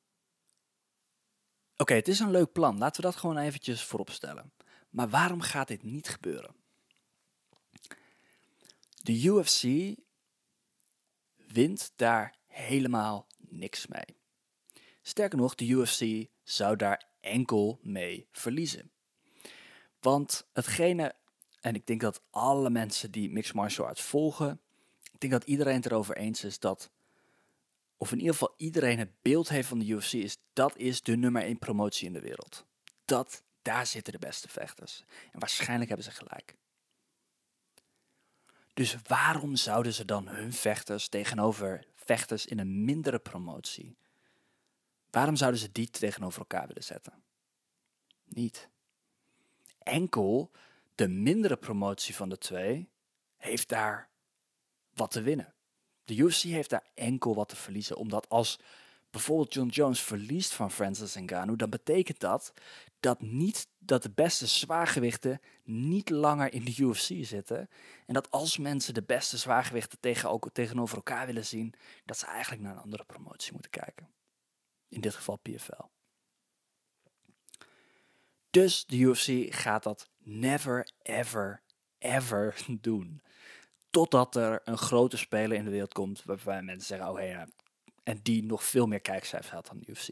Oké, 1.81 1.95
het 1.95 2.09
is 2.09 2.21
een 2.21 2.31
leuk 2.31 2.53
plan. 2.53 2.79
Laten 2.79 3.01
we 3.01 3.07
dat 3.07 3.17
gewoon 3.17 3.37
eventjes 3.37 3.85
voorop 3.85 4.11
stellen. 4.11 4.53
Maar 4.91 5.09
waarom 5.09 5.41
gaat 5.41 5.69
dit 5.69 5.83
niet 5.83 6.09
gebeuren? 6.09 6.55
De 9.03 9.23
UFC 9.23 9.95
wint 11.37 11.93
daar 11.97 12.35
helemaal 12.47 13.27
niks 13.39 13.87
mee. 13.87 14.17
Sterker 15.03 15.39
nog, 15.39 15.55
de 15.55 15.67
UFC 15.67 16.29
zou 16.43 16.77
daar 16.77 17.09
enkel 17.21 17.79
mee 17.83 18.29
verliezen. 18.33 18.91
Want 20.01 20.49
hetgene, 20.53 21.15
en 21.61 21.75
ik 21.75 21.87
denk 21.87 22.01
dat 22.01 22.23
alle 22.31 22.71
mensen 22.71 23.11
die 23.11 23.31
mixed 23.31 23.55
martial 23.55 23.87
arts 23.87 24.03
volgen, 24.03 24.61
ik 25.13 25.21
denk 25.21 25.33
dat 25.33 25.45
iedereen 25.45 25.77
het 25.77 25.87
erover 25.87 26.17
eens 26.17 26.45
is 26.45 26.59
dat 26.59 26.91
of 28.01 28.13
in 28.13 28.19
ieder 28.19 28.33
geval 28.33 28.55
iedereen 28.57 28.99
het 28.99 29.23
beeld 29.23 29.49
heeft 29.49 29.69
van 29.69 29.79
de 29.79 29.87
UFC, 29.87 30.13
is 30.13 30.37
dat 30.53 30.77
is 30.77 31.03
de 31.03 31.17
nummer 31.17 31.43
1 31.43 31.59
promotie 31.59 32.07
in 32.07 32.13
de 32.13 32.21
wereld. 32.21 32.67
Dat, 33.05 33.43
daar 33.63 33.87
zitten 33.87 34.13
de 34.13 34.19
beste 34.19 34.49
vechters. 34.49 35.05
En 35.33 35.39
waarschijnlijk 35.39 35.89
hebben 35.89 36.07
ze 36.07 36.13
gelijk. 36.13 36.55
Dus 38.75 38.97
waarom 39.07 39.57
zouden 39.57 39.95
ze 39.95 40.05
dan 40.05 40.29
hun 40.29 40.53
vechters 40.53 41.09
tegenover 41.09 41.85
vechters 41.95 42.47
in 42.47 42.59
een 42.59 42.85
mindere 42.85 43.19
promotie, 43.19 43.97
waarom 45.11 45.37
zouden 45.37 45.61
ze 45.61 45.73
die 45.73 45.91
tegenover 45.91 46.39
elkaar 46.39 46.67
willen 46.67 46.85
zetten? 46.85 47.23
Niet. 48.25 48.69
Enkel 49.79 50.51
de 50.95 51.09
mindere 51.09 51.57
promotie 51.57 52.17
van 52.17 52.29
de 52.29 52.39
twee 52.39 52.89
heeft 53.37 53.69
daar 53.69 54.09
wat 54.95 55.11
te 55.11 55.23
winnen. 55.23 55.55
De 56.05 56.17
UFC 56.17 56.43
heeft 56.43 56.71
daar 56.71 56.87
enkel 56.95 57.35
wat 57.35 57.49
te 57.49 57.57
verliezen, 57.57 57.97
omdat 57.97 58.29
als 58.29 58.59
bijvoorbeeld 59.11 59.55
John 59.55 59.69
Jones 59.69 60.01
verliest 60.01 60.53
van 60.53 60.71
Francis 60.71 61.15
Ngannou, 61.15 61.57
dan 61.57 61.71
betekent 61.71 62.21
dat 62.21 62.53
dat, 63.01 63.21
niet, 63.21 63.69
dat 63.79 64.03
de 64.03 64.11
beste 64.11 64.47
zwaargewichten 64.47 65.41
niet 65.65 66.11
langer 66.11 66.53
in 66.53 66.65
de 66.65 66.75
UFC 66.79 67.11
zitten. 67.21 67.69
En 68.07 68.15
dat 68.15 68.31
als 68.31 68.59
mensen 68.59 68.95
de 68.95 69.03
beste 69.03 69.37
zwaargewichten 69.37 70.01
tegen, 70.01 70.31
ook, 70.31 70.49
tegenover 70.53 70.97
elkaar 70.97 71.27
willen 71.27 71.47
zien, 71.47 71.75
dat 72.05 72.19
ze 72.19 72.27
eigenlijk 72.27 72.63
naar 72.63 72.73
een 72.73 72.83
andere 72.83 73.05
promotie 73.05 73.53
moeten 73.53 73.71
kijken. 73.71 74.09
In 74.89 75.01
dit 75.01 75.15
geval 75.15 75.37
PFL. 75.37 75.85
Dus 78.51 78.85
de 78.87 78.97
UFC 78.97 79.55
gaat 79.55 79.83
dat 79.83 80.09
never, 80.19 80.91
ever, 81.03 81.63
ever 81.99 82.65
doen. 82.81 83.23
Totdat 83.91 84.37
er 84.37 84.61
een 84.65 84.79
grote 84.79 85.17
speler 85.17 85.57
in 85.57 85.65
de 85.65 85.71
wereld 85.71 85.93
komt 85.93 86.23
waarbij 86.25 86.63
mensen 86.63 86.87
zeggen, 86.87 87.09
oh 87.09 87.15
hey, 87.15 87.29
ja, 87.29 87.47
en 88.03 88.21
die 88.23 88.45
nog 88.45 88.65
veel 88.65 88.87
meer 88.87 89.01
kijkcijfers 89.01 89.53
had 89.53 89.67
dan 89.67 89.79
de 89.79 89.91
UFC. 89.91 90.09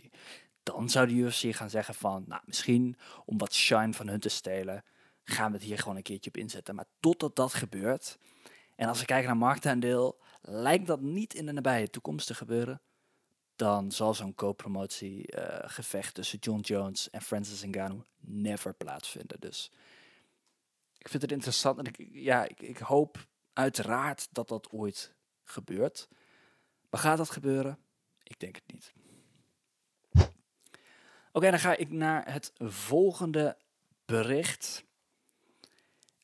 Dan 0.63 0.89
zou 0.89 1.07
de 1.07 1.15
UFC 1.15 1.55
gaan 1.57 1.71
zeggen 1.71 1.95
van, 1.95 2.25
nou 2.27 2.43
misschien 2.45 2.97
om 3.25 3.39
wat 3.39 3.55
shine 3.55 3.93
van 3.93 4.09
hun 4.09 4.21
te 4.21 4.29
stelen, 4.29 4.85
gaan 5.25 5.51
we 5.51 5.57
het 5.57 5.67
hier 5.67 5.79
gewoon 5.79 5.97
een 5.97 6.03
keertje 6.03 6.31
op 6.31 6.37
inzetten. 6.37 6.75
Maar 6.75 6.89
totdat 7.01 7.37
dat 7.37 7.55
gebeurt, 7.55 8.19
en 8.77 8.89
als 8.89 9.01
we 9.01 9.07
kijken 9.07 9.27
naar 9.27 9.37
marktaandeel, 9.37 10.21
lijkt 10.41 10.87
dat 10.87 11.01
niet 11.01 11.35
in 11.35 11.47
de 11.47 11.53
nabije 11.53 11.91
toekomst 11.91 12.27
te 12.27 12.35
gebeuren, 12.35 12.81
dan 13.57 13.93
zal 13.93 14.15
zo'n 14.15 14.35
co-promotie 14.35 15.37
uh, 15.37 15.59
gevecht 15.61 16.15
tussen 16.15 16.39
John 16.39 16.61
Jones 16.61 17.11
en 17.11 17.23
Francis 17.23 17.65
Ngannou 17.65 18.03
never 18.21 18.75
plaatsvinden. 18.75 19.41
Dus 19.41 19.71
ik 20.99 21.09
vind 21.09 21.23
het 21.23 21.33
interessant 21.33 21.79
en 21.79 21.85
ik, 21.85 22.09
ja, 22.13 22.49
ik, 22.49 22.61
ik 22.61 22.79
hoop 22.79 23.27
uiteraard 23.59 24.29
dat 24.33 24.49
dat 24.49 24.71
ooit 24.71 25.15
gebeurt. 25.45 26.09
Maar 26.91 27.01
gaat 27.01 27.17
dat 27.17 27.31
gebeuren? 27.31 27.79
Ik 28.23 28.41
denk 28.41 28.55
het 28.55 28.73
niet. 28.73 28.93
Oké, 31.33 31.51
dan 31.51 31.59
ga 31.59 31.77
ik 31.77 31.91
naar 31.91 32.33
het 32.33 32.53
volgende 32.59 33.57
bericht. 34.05 34.85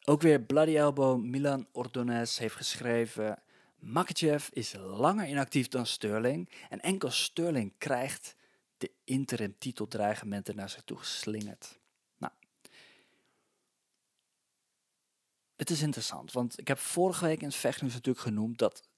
Ook 0.04 0.22
weer 0.22 0.40
Bloody 0.40 0.76
Elbow, 0.76 1.22
Milan 1.22 1.66
Ordonez 1.72 2.38
heeft 2.38 2.54
geschreven... 2.54 3.42
Makachev 3.78 4.48
is 4.52 4.72
langer 4.72 5.28
inactief 5.28 5.68
dan 5.68 5.86
Sterling 5.86 6.48
en 6.68 6.80
enkel 6.80 7.10
Sterling 7.10 7.72
krijgt 7.78 8.36
de 8.76 8.90
interim 9.04 9.54
titeldreigementen 9.58 10.56
naar 10.56 10.70
zich 10.70 10.82
toe 10.84 10.98
geslingerd. 10.98 11.78
Het 15.56 15.70
is 15.70 15.82
interessant, 15.82 16.32
want 16.32 16.58
ik 16.58 16.68
heb 16.68 16.78
vorige 16.78 17.24
week 17.24 17.40
in 17.40 17.46
het 17.46 17.56
vechtnieuws 17.56 17.94
natuurlijk 17.94 18.24
genoemd 18.24 18.58
dat 18.58 18.88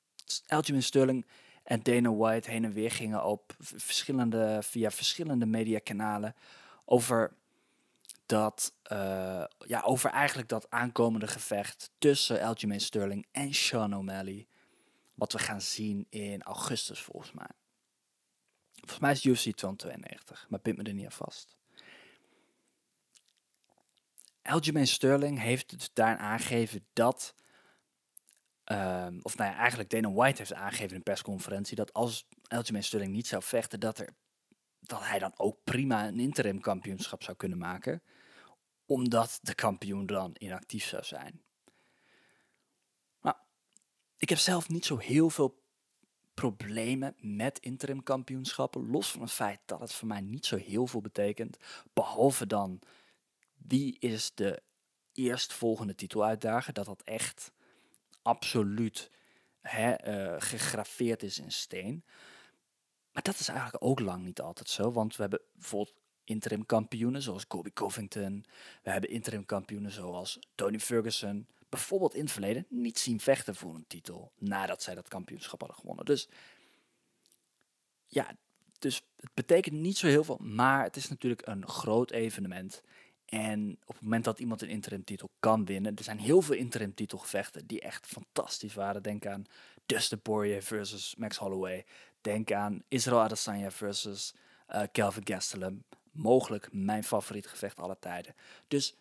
Aljamain 0.47 0.83
Sterling 0.83 1.27
en 1.63 1.83
Dana 1.83 2.15
White 2.15 2.51
heen 2.51 2.65
en 2.65 2.73
weer 2.73 2.91
gingen 2.91 3.25
op 3.25 3.55
verschillende, 3.59 4.59
via 4.63 4.91
verschillende 4.91 5.47
mediakanalen 5.47 6.35
over 6.85 7.33
dat, 8.27 8.75
uh, 8.93 9.45
ja, 9.59 9.81
over 9.85 10.11
eigenlijk 10.11 10.49
dat 10.49 10.71
aankomende 10.71 11.27
gevecht 11.27 11.91
tussen 11.99 12.43
Aljamain 12.43 12.81
Sterling 12.81 13.27
en 13.33 13.55
Sean 13.55 13.97
O'Malley. 13.97 14.47
Wat 15.15 15.33
we 15.33 15.39
gaan 15.39 15.61
zien 15.61 16.07
in 16.11 16.43
augustus 16.43 17.01
volgens 17.01 17.33
mij. 17.33 17.51
Volgens 18.75 18.99
mij 18.99 19.13
is 19.13 19.25
UFC 19.25 19.57
292, 19.57 20.47
maar 20.49 20.61
pint 20.61 20.77
me 20.77 20.83
er 20.83 20.95
niet 20.95 21.05
aan 21.05 21.13
vast. 21.13 21.57
Aljamain 24.47 24.87
Sterling 24.87 25.39
heeft 25.39 25.79
dus 25.79 25.91
daar 25.93 26.17
aangegeven 26.17 26.87
dat, 26.93 27.35
um, 28.65 29.21
of 29.23 29.37
nou 29.37 29.51
ja, 29.51 29.57
eigenlijk 29.57 29.91
Dana 29.91 30.11
White 30.11 30.39
heeft 30.39 30.55
aangegeven 30.55 30.91
in 30.91 30.97
een 30.97 31.03
persconferentie, 31.03 31.77
dat 31.77 31.93
als 31.93 32.27
Aljamain 32.49 32.85
Sterling 32.85 33.13
niet 33.13 33.27
zou 33.27 33.43
vechten, 33.43 33.81
dat, 33.81 33.99
er, 33.99 34.09
dat 34.81 35.01
hij 35.05 35.19
dan 35.19 35.33
ook 35.37 35.59
prima 35.65 36.07
een 36.07 36.21
interim 36.21 36.61
kampioenschap 36.61 37.23
zou 37.23 37.37
kunnen 37.37 37.59
maken 37.59 38.03
omdat 38.87 39.39
de 39.43 39.55
kampioen 39.55 40.07
dan 40.07 40.35
inactief 40.39 40.85
zou 40.85 41.05
zijn. 41.05 41.43
Nou, 43.21 43.37
ik 44.17 44.29
heb 44.29 44.39
zelf 44.39 44.69
niet 44.69 44.85
zo 44.85 44.97
heel 44.97 45.31
veel 45.31 45.65
problemen 46.35 47.15
met 47.19 47.59
interim 47.59 48.03
kampioenschappen, 48.03 48.91
los 48.91 49.11
van 49.11 49.21
het 49.21 49.31
feit 49.31 49.61
dat 49.65 49.81
het 49.81 49.93
voor 49.93 50.09
mij 50.09 50.21
niet 50.21 50.47
zo 50.47 50.57
heel 50.57 50.87
veel 50.87 51.01
betekent, 51.01 51.57
behalve 51.93 52.47
dan 52.47 52.81
wie 53.69 53.97
is 53.99 54.35
de 54.35 54.63
eerstvolgende 55.13 55.95
titeluitdager, 55.95 56.73
dat 56.73 56.87
dat 56.87 57.03
echt 57.03 57.53
absoluut 58.23 59.11
hè, 59.61 60.09
uh, 60.09 60.35
gegraveerd 60.39 61.23
is 61.23 61.39
in 61.39 61.53
steen. 61.53 62.05
Maar 63.13 63.23
dat 63.23 63.39
is 63.39 63.49
eigenlijk 63.49 63.85
ook 63.85 64.01
lang 64.01 64.25
niet 64.25 64.41
altijd 64.41 64.69
zo, 64.69 64.93
want 64.93 65.17
we 65.17 65.23
hebben 65.23 65.41
bijvoorbeeld 65.53 65.95
interim 66.25 66.67
kampioenen 66.67 67.23
zoals 67.23 67.47
Kobe 67.47 67.73
Covington. 67.73 68.45
We 68.83 68.91
hebben 68.91 69.11
interim 69.11 69.45
kampioenen 69.45 69.91
zoals 69.91 70.39
Tony 70.55 70.79
Ferguson. 70.79 71.47
Bijvoorbeeld 71.69 72.15
in 72.15 72.23
het 72.23 72.33
verleden 72.33 72.67
niet 72.69 72.99
zien 72.99 73.21
vechten 73.21 73.55
voor 73.55 73.75
een 73.75 73.87
titel 73.87 74.33
nadat 74.39 74.83
zij 74.83 74.95
dat 74.95 75.09
kampioenschap 75.09 75.61
hadden 75.61 75.79
gewonnen. 75.79 76.05
Dus 76.05 76.29
ja, 78.07 78.37
dus 78.79 79.03
het 79.17 79.35
betekent 79.35 79.75
niet 79.75 79.97
zo 79.97 80.07
heel 80.07 80.25
veel, 80.25 80.39
maar 80.41 80.83
het 80.83 80.97
is 80.97 81.09
natuurlijk 81.09 81.47
een 81.47 81.69
groot 81.69 82.11
evenement. 82.11 82.83
En 83.27 83.79
op 83.85 83.95
het 83.95 84.03
moment 84.03 84.25
dat 84.25 84.39
iemand 84.39 84.63
een 84.63 84.69
interim 84.69 85.05
titel 85.05 85.31
kan 85.41 85.65
winnen, 85.65 85.97
er 85.97 86.05
zijn 86.05 86.19
heel 86.19 86.43
veel 86.43 86.55
interim 86.55 86.95
titelgevechten 86.95 87.67
die 87.67 87.81
echt 87.81 88.07
fantastisch 88.07 88.75
waren. 88.75 89.03
Denk 89.03 89.27
aan 89.27 89.47
Dustin 89.87 90.21
Poirier 90.21 90.63
versus 90.63 91.15
Max 91.19 91.37
Holloway. 91.37 91.85
Denk 92.21 92.53
aan 92.53 92.83
Israel 92.89 93.21
Adesanya 93.21 93.71
versus 93.71 94.35
uh, 94.69 94.83
Kelvin 94.93 95.27
Gastelum 95.27 95.85
mogelijk 96.11 96.69
mijn 96.73 97.05
favoriete 97.05 97.49
gevecht 97.49 97.79
aller 97.79 97.99
tijden. 97.99 98.35
Dus 98.69 98.97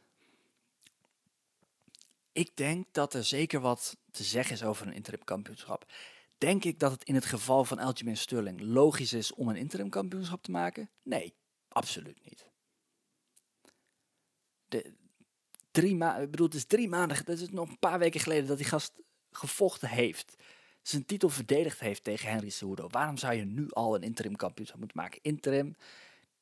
ik 2.32 2.56
denk 2.56 2.86
dat 2.92 3.14
er 3.14 3.24
zeker 3.24 3.60
wat 3.60 3.98
te 4.12 4.24
zeggen 4.24 4.54
is 4.56 4.64
over 4.64 4.88
een 4.88 4.94
interim 4.94 5.24
kampioenschap. 5.24 5.92
Denk 6.38 6.64
ik 6.64 6.80
dat 6.80 6.92
het 6.92 7.04
in 7.04 7.16
het 7.16 7.26
geval 7.26 7.66
van 7.66 7.80
Aljamain 7.80 8.18
Sterling 8.18 8.62
logisch 8.62 9.14
is 9.14 9.34
om 9.34 9.50
een 9.50 9.56
interim 9.56 9.90
kampioenschap 9.90 10.44
te 10.44 10.52
maken? 10.52 10.90
Nee, 11.04 11.34
absoluut 11.68 12.20
niet. 12.24 12.46
Drie 15.72 15.96
maanden, 15.96 16.30
ik 16.32 16.40
het 16.40 16.54
is 16.54 16.66
drie 16.66 16.90
maanden, 16.90 17.26
dat 17.26 17.40
is 17.40 17.50
nog 17.50 17.70
een 17.70 17.80
paar 17.80 18.00
weken 18.00 18.20
geleden 18.20 18.48
dat 18.48 18.58
die 18.58 18.66
gast 18.66 18.92
gevochten 19.32 19.90
heeft. 19.90 20.36
Zijn 20.82 21.06
titel 21.06 21.30
verdedigd 21.30 21.80
heeft 21.80 22.04
tegen 22.04 22.30
Henry 22.30 22.50
Cejudo. 22.50 22.88
Waarom 22.90 23.18
zou 23.18 23.34
je 23.34 23.46
nu 23.46 23.72
al 23.72 23.96
een 23.96 24.04
interim 24.04 24.36
kampioenschap 24.36 24.80
moeten 24.80 24.98
maken? 24.98 25.20
Interim, 25.22 25.76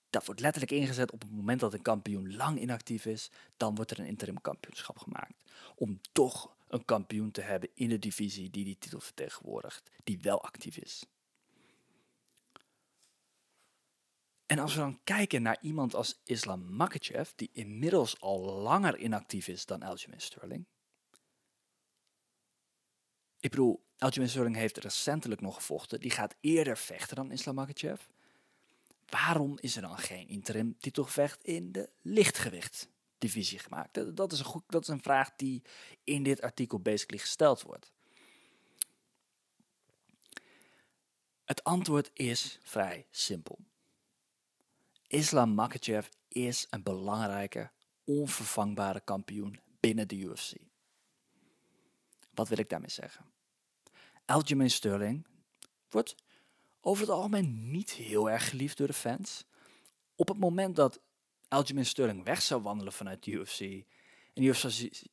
dat 0.10 0.26
wordt 0.26 0.42
letterlijk 0.42 0.72
ingezet 0.72 1.12
op 1.12 1.22
het 1.22 1.32
moment 1.32 1.60
dat 1.60 1.74
een 1.74 1.82
kampioen 1.82 2.36
lang 2.36 2.60
inactief 2.60 3.06
is. 3.06 3.30
Dan 3.58 3.76
wordt 3.76 3.92
er 3.92 4.00
een 4.00 4.06
interim 4.06 4.42
kampioenschap 4.42 4.98
gemaakt. 4.98 5.44
Om 5.76 6.00
toch 6.12 6.56
een 6.68 6.86
kampioen 6.86 7.32
te 7.32 7.42
hebben 7.42 7.70
in 7.74 7.90
de 7.90 8.00
divisie 8.00 8.50
die 8.50 8.64
die 8.64 8.78
titel 8.80 9.00
vertegenwoordigt. 9.00 9.92
Die 10.04 10.20
wel 10.22 10.44
actief 10.44 10.78
is. 10.78 11.06
En 14.46 14.60
als 14.60 14.74
we 14.74 14.80
dan 14.80 15.00
kijken 15.04 15.42
naar 15.42 15.58
iemand 15.62 15.96
als 15.96 16.22
Islam 16.24 16.76
Makachev, 16.76 17.32
die 17.36 17.50
inmiddels 17.54 18.22
al 18.22 18.40
langer 18.40 18.98
inactief 18.98 19.48
is 19.48 19.66
dan 19.66 19.84
Aljamain 19.84 20.22
Sterling. 20.22 20.66
Ik 23.40 23.50
bedoel, 23.50 23.86
Aljamain 23.98 24.30
Sterling 24.30 24.56
heeft 24.56 24.78
recentelijk 24.78 25.42
nog 25.42 25.56
gevochten. 25.56 26.00
Die 26.00 26.12
gaat 26.12 26.36
eerder 26.40 26.78
vechten 26.78 27.16
dan 27.16 27.32
Islam 27.32 27.56
Makachev. 27.56 28.02
Waarom 29.10 29.58
is 29.60 29.76
er 29.76 29.82
dan 29.82 29.98
geen 29.98 30.28
interim 30.28 30.78
titelgevecht 30.80 31.44
in 31.44 31.72
de 31.72 31.90
lichtgewicht 32.02 32.90
divisie 33.18 33.60
gemaakt? 33.60 34.16
Dat 34.16 34.32
is, 34.32 34.40
een 34.40 34.46
goed, 34.46 34.64
dat 34.68 34.82
is 34.82 34.88
een 34.88 35.02
vraag 35.02 35.36
die 35.36 35.62
in 36.04 36.24
dit 36.24 36.42
artikel 36.42 36.80
basically 36.80 37.22
gesteld 37.22 37.62
wordt. 37.62 37.92
Het 41.46 41.64
antwoord 41.64 42.12
is 42.14 42.60
vrij 42.64 43.08
simpel. 43.12 43.60
Islam 45.14 45.54
Makachev 45.54 46.08
is 46.28 46.68
een 46.70 46.84
belangrijke, 46.84 47.72
onvervangbare 48.04 49.00
kampioen 49.00 49.60
binnen 49.80 50.08
de 50.08 50.16
UFC. 50.16 50.54
Wat 52.34 52.48
wil 52.48 52.58
ik 52.58 52.70
daarmee 52.70 52.90
zeggen? 52.90 53.26
Aljamain 54.26 54.70
Sterling 54.70 55.26
wordt 55.90 56.16
over 56.82 57.02
het 57.02 57.12
algemeen 57.12 57.72
niet 57.72 57.92
heel 57.92 58.30
erg 58.30 58.50
geliefd 58.50 58.78
door 58.78 58.88
de 58.88 58.94
fans. 58.94 59.46
Op 60.16 60.28
het 60.28 60.38
moment 60.38 60.76
dat 60.76 61.00
Aljamain 61.48 61.86
Sterling 61.86 62.24
weg 62.24 62.42
zou 62.42 62.62
wandelen 62.62 62.94
vanuit 62.94 63.24
de 63.24 63.32
UFC 63.32 63.60
en 63.62 63.86
de 64.34 64.44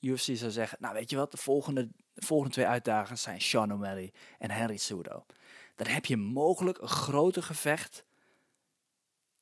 UFC, 0.00 0.36
zou 0.36 0.50
zeggen, 0.50 0.78
nou 0.80 0.94
weet 0.94 1.10
je 1.10 1.16
wat, 1.16 1.30
de 1.30 1.36
volgende, 1.36 1.88
de 2.12 2.26
volgende 2.26 2.52
twee 2.52 2.66
uitdagers 2.66 3.22
zijn 3.22 3.40
Sean 3.40 3.72
O'Malley 3.72 4.12
en 4.38 4.50
Henry 4.50 4.76
Cejudo. 4.76 5.26
Dan 5.74 5.86
heb 5.86 6.04
je 6.04 6.16
mogelijk 6.16 6.78
een 6.78 6.88
groter 6.88 7.42
gevecht 7.42 8.04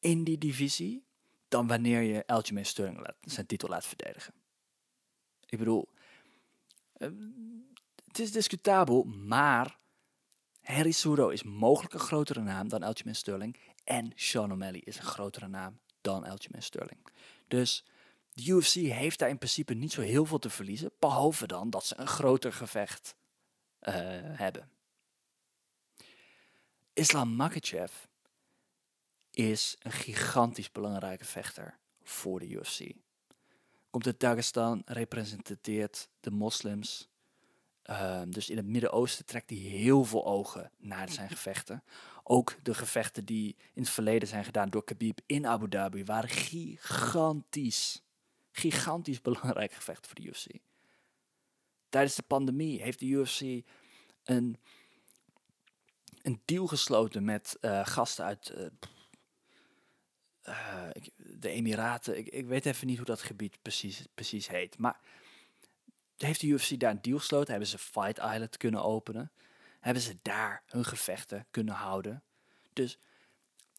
in 0.00 0.24
die 0.24 0.38
divisie 0.38 1.06
dan 1.48 1.66
wanneer 1.66 2.00
je 2.00 2.26
Aljamain 2.26 2.66
Sterling 2.66 3.08
zijn 3.20 3.46
titel 3.46 3.68
laat 3.68 3.86
verdedigen. 3.86 4.34
Ik 5.46 5.58
bedoel, 5.58 5.88
ehm, 6.92 7.14
het 8.06 8.18
is 8.18 8.32
discutabel, 8.32 9.04
maar 9.04 9.78
Harry 10.60 10.90
Cejudo 10.90 11.28
is 11.28 11.42
mogelijk 11.42 11.94
een 11.94 12.00
grotere 12.00 12.40
naam 12.40 12.68
dan 12.68 12.82
Aljamain 12.82 13.16
Sterling. 13.16 13.56
En 13.84 14.12
Sean 14.14 14.52
O'Malley 14.52 14.80
is 14.80 14.96
een 14.96 15.02
grotere 15.02 15.48
naam 15.48 15.80
dan 16.00 16.24
Aljamain 16.24 16.62
Sterling. 16.62 17.06
Dus 17.46 17.84
de 18.32 18.50
UFC 18.50 18.74
heeft 18.74 19.18
daar 19.18 19.28
in 19.28 19.38
principe 19.38 19.74
niet 19.74 19.92
zo 19.92 20.00
heel 20.00 20.24
veel 20.24 20.38
te 20.38 20.50
verliezen. 20.50 20.90
Behalve 20.98 21.46
dan 21.46 21.70
dat 21.70 21.86
ze 21.86 21.98
een 21.98 22.06
groter 22.06 22.52
gevecht 22.52 23.16
uh, 23.82 23.94
hebben. 24.38 24.70
Islam 26.92 27.36
Makachev 27.36 27.92
is 29.38 29.76
een 29.78 29.92
gigantisch 29.92 30.72
belangrijke 30.72 31.24
vechter 31.24 31.78
voor 32.02 32.38
de 32.38 32.48
UFC. 32.48 32.92
Komt 33.90 34.06
uit 34.06 34.20
Dagestan, 34.20 34.82
representeert 34.84 36.08
de 36.20 36.30
moslims 36.30 37.08
Ehm, 37.88 38.30
dus 38.30 38.50
in 38.50 38.56
het 38.56 38.66
Midden-Oosten 38.66 39.24
trekt 39.24 39.50
hij 39.50 39.58
heel 39.58 40.04
veel 40.04 40.26
ogen 40.26 40.70
naar 40.78 41.08
zijn 41.08 41.28
gevechten. 41.28 41.82
Ook 42.22 42.56
de 42.62 42.74
gevechten 42.74 43.24
die 43.24 43.56
in 43.74 43.82
het 43.82 43.90
verleden 43.90 44.28
zijn 44.28 44.44
gedaan 44.44 44.68
door 44.68 44.84
Khabib 44.84 45.20
in 45.26 45.46
Abu 45.46 45.68
Dhabi 45.68 46.04
waren 46.04 46.28
gigantisch. 46.28 48.02
Gigantisch 48.50 49.20
belangrijk 49.20 49.72
gevechten 49.72 50.06
voor 50.06 50.14
de 50.14 50.28
UFC. 50.28 50.46
Tijdens 51.88 52.14
de 52.14 52.22
pandemie 52.22 52.82
heeft 52.82 52.98
de 52.98 53.06
UFC 53.06 53.40
een, 54.24 54.56
een 56.22 56.42
deal 56.44 56.66
gesloten 56.66 57.24
met 57.24 57.56
uh, 57.60 57.86
gasten 57.86 58.24
uit 58.24 58.52
uh, 58.56 58.66
uh, 60.48 60.88
de 61.16 61.48
Emiraten. 61.48 62.18
Ik, 62.18 62.28
ik 62.28 62.46
weet 62.46 62.66
even 62.66 62.86
niet 62.86 62.96
hoe 62.96 63.06
dat 63.06 63.22
gebied 63.22 63.58
precies, 63.62 64.06
precies 64.14 64.48
heet. 64.48 64.78
Maar 64.78 65.00
heeft 66.16 66.40
de 66.40 66.46
UFC 66.46 66.78
daar 66.78 66.90
een 66.90 67.02
deal 67.02 67.18
gesloten, 67.18 67.50
hebben 67.50 67.68
ze 67.68 67.78
Fight 67.78 68.18
Island 68.18 68.56
kunnen 68.56 68.82
openen, 68.82 69.32
hebben 69.80 70.02
ze 70.02 70.18
daar 70.22 70.62
hun 70.66 70.84
gevechten 70.84 71.46
kunnen 71.50 71.74
houden. 71.74 72.22
Dus 72.72 72.98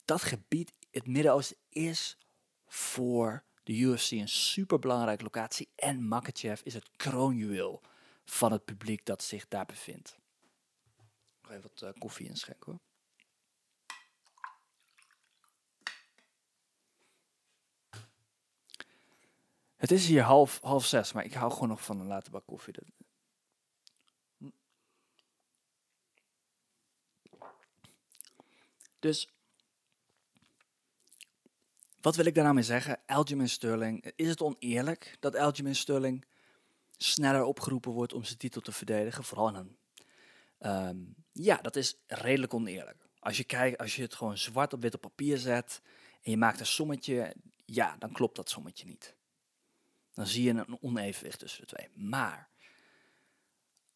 dat 0.05 0.21
gebied, 0.21 0.71
het 0.91 1.07
Midden-Oosten, 1.07 1.57
is 1.69 2.17
voor 2.67 3.43
de 3.63 3.77
UFC 3.77 4.11
een 4.11 4.29
superbelangrijke 4.29 5.23
locatie. 5.23 5.69
En 5.75 6.07
Makachev 6.07 6.61
is 6.63 6.73
het 6.73 6.89
kroonjuweel 6.95 7.81
van 8.25 8.51
het 8.51 8.65
publiek 8.65 9.05
dat 9.05 9.23
zich 9.23 9.47
daar 9.47 9.65
bevindt. 9.65 10.17
Nog 11.41 11.51
even 11.51 11.69
wat 11.73 11.81
uh, 11.81 11.99
koffie 11.99 12.27
inschenken 12.27 12.71
hoor. 12.71 12.79
Het 19.79 19.91
is 19.91 20.07
hier 20.07 20.21
half, 20.21 20.59
half 20.61 20.85
zes, 20.85 21.11
maar 21.11 21.25
ik 21.25 21.33
hou 21.33 21.51
gewoon 21.51 21.69
nog 21.69 21.83
van 21.83 21.99
een 21.99 22.07
late 22.07 22.29
bak 22.29 22.45
koffie. 22.45 22.73
Dus 28.99 29.29
wat 32.01 32.15
wil 32.15 32.25
ik 32.25 32.33
daar 32.33 32.43
nou 32.43 32.55
mee 32.55 32.63
zeggen? 32.63 32.99
Aljamain 33.05 33.49
Sterling. 33.49 34.11
Is 34.15 34.27
het 34.27 34.41
oneerlijk 34.41 35.17
dat 35.19 35.35
Aljamain 35.35 35.75
Sterling 35.75 36.25
sneller 36.97 37.43
opgeroepen 37.43 37.91
wordt 37.91 38.13
om 38.13 38.23
zijn 38.23 38.37
titel 38.37 38.61
te 38.61 38.71
verdedigen? 38.71 39.23
Vooral 39.23 39.47
in 39.47 39.55
een... 39.55 39.77
Ehm, 40.57 40.97
ja, 41.31 41.57
dat 41.57 41.75
is 41.75 41.95
redelijk 42.07 42.53
oneerlijk. 42.53 43.07
Als 43.19 43.37
je, 43.37 43.43
kijkt, 43.43 43.77
als 43.77 43.95
je 43.95 44.01
het 44.01 44.13
gewoon 44.13 44.37
zwart 44.37 44.73
op 44.73 44.81
wit 44.81 44.93
op 44.93 45.01
papier 45.01 45.37
zet 45.37 45.81
en 46.21 46.31
je 46.31 46.37
maakt 46.37 46.59
een 46.59 46.65
sommetje, 46.65 47.35
ja, 47.65 47.95
dan 47.97 48.11
klopt 48.11 48.35
dat 48.35 48.49
sommetje 48.49 48.85
niet. 48.85 49.17
Dan 50.19 50.27
zie 50.27 50.43
je 50.43 50.49
een 50.49 50.81
onevenwicht 50.81 51.39
tussen 51.39 51.61
de 51.61 51.67
twee. 51.67 51.87
Maar 51.93 52.49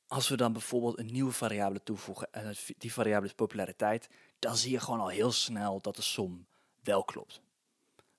als 0.07 0.29
we 0.29 0.37
dan 0.37 0.53
bijvoorbeeld 0.53 0.99
een 0.99 1.11
nieuwe 1.11 1.31
variabele 1.31 1.83
toevoegen, 1.83 2.33
en 2.33 2.55
die 2.77 2.93
variabele 2.93 3.27
is 3.27 3.33
populariteit, 3.33 4.09
dan 4.39 4.57
zie 4.57 4.71
je 4.71 4.79
gewoon 4.79 4.99
al 4.99 5.07
heel 5.07 5.31
snel 5.31 5.81
dat 5.81 5.95
de 5.95 6.01
som 6.01 6.47
wel 6.83 7.03
klopt. 7.03 7.41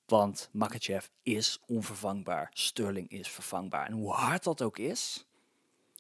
Want 0.07 0.49
Makachev 0.53 1.07
is 1.23 1.61
onvervangbaar, 1.67 2.51
Sterling 2.53 3.09
is 3.09 3.29
vervangbaar. 3.29 3.87
En 3.87 3.93
hoe 3.93 4.13
hard 4.13 4.45
dat 4.45 4.63
ook 4.63 4.79
is, 4.79 5.27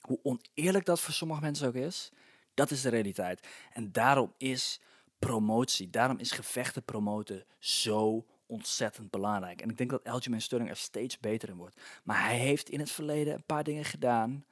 hoe 0.00 0.20
oneerlijk 0.22 0.84
dat 0.84 1.00
voor 1.00 1.14
sommige 1.14 1.40
mensen 1.40 1.68
ook 1.68 1.74
is, 1.74 2.10
dat 2.54 2.70
is 2.70 2.80
de 2.80 2.88
realiteit. 2.88 3.46
En 3.72 3.92
daarom 3.92 4.34
is 4.36 4.80
promotie, 5.18 5.90
daarom 5.90 6.18
is 6.18 6.30
gevechten 6.30 6.82
promoten 6.82 7.44
zo 7.58 8.26
ontzettend 8.54 9.10
belangrijk. 9.10 9.60
En 9.60 9.70
ik 9.70 9.76
denk 9.76 9.90
dat 9.90 10.04
Aljamain 10.04 10.42
Sterling 10.42 10.70
er 10.70 10.76
steeds 10.76 11.18
beter 11.18 11.48
in 11.48 11.56
wordt. 11.56 11.80
Maar 12.04 12.24
hij 12.24 12.38
heeft 12.38 12.68
in 12.68 12.78
het 12.78 12.90
verleden 12.90 13.34
een 13.34 13.46
paar 13.46 13.64
dingen 13.64 13.84
gedaan 13.84 14.44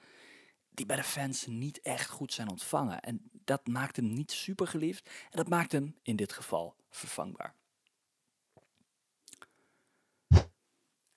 die 0.70 0.86
bij 0.86 0.96
de 0.96 1.02
fans 1.02 1.46
niet 1.46 1.80
echt 1.80 2.10
goed 2.10 2.32
zijn 2.32 2.50
ontvangen. 2.50 3.00
En 3.00 3.30
dat 3.44 3.66
maakt 3.66 3.96
hem 3.96 4.12
niet 4.12 4.32
super 4.32 4.66
geliefd. 4.66 5.06
En 5.06 5.36
dat 5.36 5.48
maakt 5.48 5.72
hem 5.72 5.94
in 6.02 6.16
dit 6.16 6.32
geval 6.32 6.76
vervangbaar. 6.90 7.54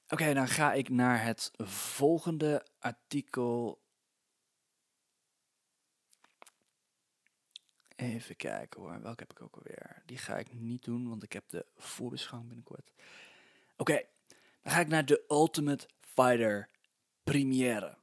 Oké, 0.08 0.34
dan 0.34 0.48
ga 0.48 0.74
ik 0.74 0.90
naar 0.90 1.24
het 1.24 1.52
volgende 1.58 2.66
artikel. 2.80 3.84
Even 7.96 8.36
kijken 8.36 8.82
hoor, 8.82 9.02
welke 9.02 9.24
heb 9.28 9.32
ik 9.32 9.42
ook 9.42 9.56
alweer? 9.56 10.02
Die 10.06 10.18
ga 10.18 10.38
ik 10.38 10.54
niet 10.54 10.84
doen, 10.84 11.10
want 11.10 11.24
ik 11.24 11.34
heb 11.34 11.50
de 11.50 11.66
voorbeschouwing 11.76 12.48
binnenkort. 12.48 12.92
Oké, 13.78 14.04
dan 14.62 14.74
ga 14.74 14.80
ik 14.80 14.88
naar 14.88 15.06
de 15.06 15.26
Ultimate 15.28 15.88
Fighter 16.00 16.70
première. 17.24 17.98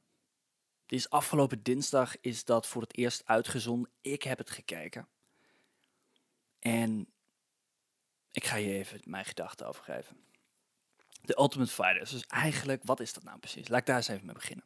Die 0.85 0.97
is 0.97 1.09
afgelopen 1.09 1.63
dinsdag 1.63 2.19
is 2.21 2.45
dat 2.45 2.67
voor 2.67 2.81
het 2.81 2.97
eerst 2.97 3.21
uitgezonden. 3.25 3.91
Ik 4.01 4.23
heb 4.23 4.37
het 4.37 4.49
gekeken. 4.49 5.07
En 6.59 7.07
ik 8.31 8.45
ga 8.45 8.55
je 8.55 8.73
even 8.73 9.01
mijn 9.03 9.25
gedachten 9.25 9.67
over 9.67 9.83
geven. 9.83 10.17
De 11.21 11.37
Ultimate 11.39 11.71
Fighter. 11.71 11.99
Dus 11.99 12.25
eigenlijk, 12.27 12.81
wat 12.83 12.99
is 12.99 13.13
dat 13.13 13.23
nou 13.23 13.39
precies? 13.39 13.67
Laat 13.67 13.79
ik 13.79 13.85
daar 13.85 13.95
eens 13.95 14.07
even 14.07 14.25
mee 14.25 14.35
beginnen. 14.35 14.65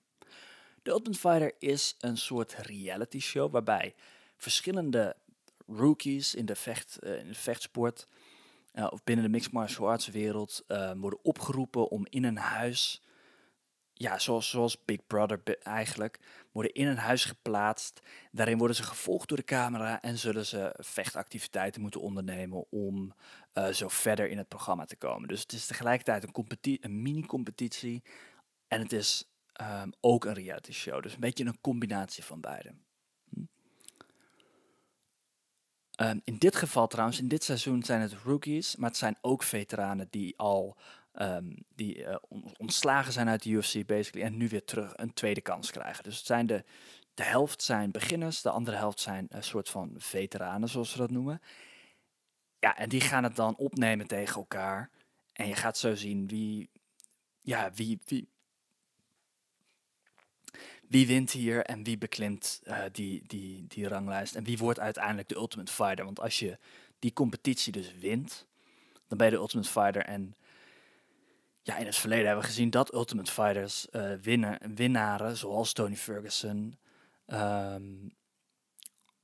De 0.83 0.91
Ultimate 0.91 1.19
Fighter 1.19 1.55
is 1.59 1.95
een 1.99 2.17
soort 2.17 2.53
reality 2.53 3.19
show 3.19 3.51
waarbij 3.51 3.95
verschillende 4.37 5.15
rookies 5.67 6.35
in 6.35 6.45
de, 6.45 6.55
vecht, 6.55 6.97
uh, 7.03 7.19
in 7.19 7.27
de 7.27 7.33
vechtsport 7.33 8.07
uh, 8.73 8.87
of 8.89 9.03
binnen 9.03 9.25
de 9.25 9.31
mixed 9.31 9.51
martial 9.51 9.89
arts 9.89 10.07
wereld 10.07 10.63
uh, 10.67 10.91
worden 10.95 11.23
opgeroepen 11.23 11.89
om 11.89 12.05
in 12.09 12.23
een 12.23 12.37
huis 12.37 13.01
ja, 13.93 14.19
zoals, 14.19 14.49
zoals 14.49 14.85
Big 14.85 15.07
Brother 15.07 15.57
eigenlijk, 15.59 16.19
worden 16.51 16.73
in 16.73 16.87
een 16.87 16.97
huis 16.97 17.25
geplaatst. 17.25 18.01
Daarin 18.31 18.57
worden 18.57 18.75
ze 18.75 18.83
gevolgd 18.83 19.27
door 19.27 19.37
de 19.37 19.43
camera 19.43 20.01
en 20.01 20.17
zullen 20.17 20.45
ze 20.45 20.75
vechtactiviteiten 20.77 21.81
moeten 21.81 22.01
ondernemen 22.01 22.65
om 22.69 23.13
zo 23.71 23.87
verder 23.87 24.29
in 24.29 24.37
het 24.37 24.47
programma 24.47 24.85
te 24.85 24.95
komen. 24.95 25.27
Dus 25.27 25.41
het 25.41 25.51
is 25.51 25.65
tegelijkertijd 25.65 26.23
een, 26.23 26.79
een 26.81 27.01
mini-competitie 27.01 28.03
en 28.67 28.81
het 28.81 28.93
is 28.93 29.25
um, 29.61 29.91
ook 29.99 30.25
een 30.25 30.33
reality 30.33 30.71
show. 30.71 31.01
Dus 31.01 31.13
een 31.13 31.19
beetje 31.19 31.45
een 31.45 31.61
combinatie 31.61 32.23
van 32.23 32.41
beide. 32.41 32.75
Hm? 33.29 33.41
Um, 36.01 36.21
in 36.23 36.37
dit 36.37 36.55
geval 36.55 36.87
trouwens, 36.87 37.19
in 37.19 37.27
dit 37.27 37.43
seizoen 37.43 37.83
zijn 37.83 38.01
het 38.01 38.13
rookies, 38.13 38.75
maar 38.75 38.89
het 38.89 38.97
zijn 38.97 39.17
ook 39.21 39.43
veteranen 39.43 40.07
die 40.09 40.37
al 40.37 40.77
Um, 41.21 41.65
die 41.75 41.97
uh, 41.97 42.15
ontslagen 42.57 43.13
zijn 43.13 43.29
uit 43.29 43.43
de 43.43 43.49
UFC 43.49 43.85
basically 43.85 44.25
en 44.25 44.37
nu 44.37 44.49
weer 44.49 44.63
terug 44.63 44.93
een 44.95 45.13
tweede 45.13 45.41
kans 45.41 45.71
krijgen. 45.71 46.03
Dus 46.03 46.17
het 46.17 46.25
zijn 46.25 46.47
de, 46.47 46.63
de 47.13 47.23
helft 47.23 47.63
zijn 47.63 47.91
beginners, 47.91 48.41
de 48.41 48.49
andere 48.49 48.77
helft 48.77 48.99
zijn 48.99 49.25
een 49.29 49.43
soort 49.43 49.69
van 49.69 49.93
veteranen, 49.97 50.69
zoals 50.69 50.91
ze 50.91 50.97
dat 50.97 51.11
noemen. 51.11 51.41
Ja, 52.59 52.77
en 52.77 52.89
die 52.89 53.01
gaan 53.01 53.23
het 53.23 53.35
dan 53.35 53.55
opnemen 53.55 54.07
tegen 54.07 54.35
elkaar. 54.35 54.89
En 55.33 55.47
je 55.47 55.55
gaat 55.55 55.77
zo 55.77 55.95
zien 55.95 56.27
wie, 56.27 56.69
ja, 57.39 57.71
wie, 57.73 57.99
wie, 58.05 58.27
wie 60.87 61.07
wint 61.07 61.31
hier 61.31 61.63
en 61.65 61.83
wie 61.83 61.97
beklimt 61.97 62.61
uh, 62.63 62.83
die, 62.91 63.23
die, 63.27 63.65
die 63.67 63.87
ranglijst. 63.87 64.35
En 64.35 64.43
wie 64.43 64.57
wordt 64.57 64.79
uiteindelijk 64.79 65.27
de 65.27 65.35
Ultimate 65.35 65.71
Fighter. 65.71 66.05
Want 66.05 66.19
als 66.19 66.39
je 66.39 66.57
die 66.99 67.13
competitie 67.13 67.71
dus 67.71 67.95
wint, 67.95 68.45
dan 69.07 69.17
ben 69.17 69.27
je 69.27 69.33
de 69.33 69.39
Ultimate 69.39 69.69
Fighter. 69.69 70.05
En 70.05 70.35
ja, 71.61 71.77
in 71.77 71.85
het 71.85 71.95
verleden 71.95 72.25
hebben 72.25 72.43
we 72.43 72.49
gezien 72.49 72.69
dat 72.69 72.93
Ultimate 72.93 73.31
Fighters 73.31 73.87
uh, 73.91 74.13
winnen, 74.13 74.75
winnaren, 74.75 75.37
zoals 75.37 75.73
Tony 75.73 75.95
Ferguson. 75.95 76.77
Um, 77.27 78.15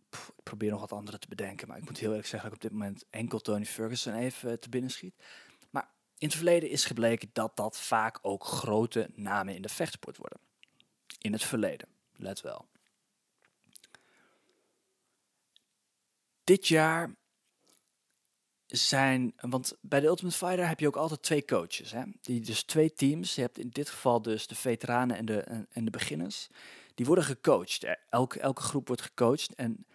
ik 0.09 0.43
probeer 0.43 0.71
nog 0.71 0.79
wat 0.79 0.91
andere 0.91 1.19
te 1.19 1.27
bedenken, 1.27 1.67
maar 1.67 1.77
ik 1.77 1.85
moet 1.85 1.97
heel 1.97 2.09
eerlijk 2.09 2.27
zeggen 2.27 2.49
dat 2.49 2.57
ik 2.57 2.63
op 2.63 2.69
dit 2.71 2.79
moment 2.79 3.05
enkel 3.09 3.39
Tony 3.39 3.65
Ferguson 3.65 4.13
even 4.13 4.59
te 4.59 4.69
binnen 4.69 4.91
schiet. 4.91 5.15
Maar 5.69 5.89
in 6.17 6.27
het 6.27 6.35
verleden 6.35 6.69
is 6.69 6.85
gebleken 6.85 7.29
dat 7.33 7.55
dat 7.55 7.79
vaak 7.79 8.19
ook 8.21 8.43
grote 8.43 9.09
namen 9.15 9.55
in 9.55 9.61
de 9.61 9.69
vechtsport 9.69 10.17
worden. 10.17 10.39
In 11.17 11.31
het 11.31 11.43
verleden, 11.43 11.87
let 12.15 12.41
wel. 12.41 12.67
Dit 16.43 16.67
jaar 16.67 17.15
zijn, 18.77 19.33
want 19.39 19.77
bij 19.81 19.99
de 19.99 20.07
Ultimate 20.07 20.37
Fighter 20.37 20.67
heb 20.67 20.79
je 20.79 20.87
ook 20.87 20.95
altijd 20.95 21.21
twee 21.21 21.45
coaches. 21.45 21.91
Hè? 21.91 22.03
Die, 22.21 22.41
dus 22.41 22.63
twee 22.63 22.93
teams. 22.93 23.35
Je 23.35 23.41
hebt 23.41 23.57
in 23.57 23.69
dit 23.69 23.89
geval 23.89 24.21
dus 24.21 24.47
de 24.47 24.55
veteranen 24.55 25.17
en 25.17 25.25
de, 25.25 25.39
en, 25.69 25.85
de 25.85 25.91
beginners. 25.91 26.47
Die 26.95 27.05
worden 27.05 27.23
gecoacht. 27.23 27.85
Elke, 28.09 28.39
elke 28.39 28.61
groep 28.61 28.87
wordt 28.87 29.01
gecoacht. 29.01 29.55
En 29.55 29.85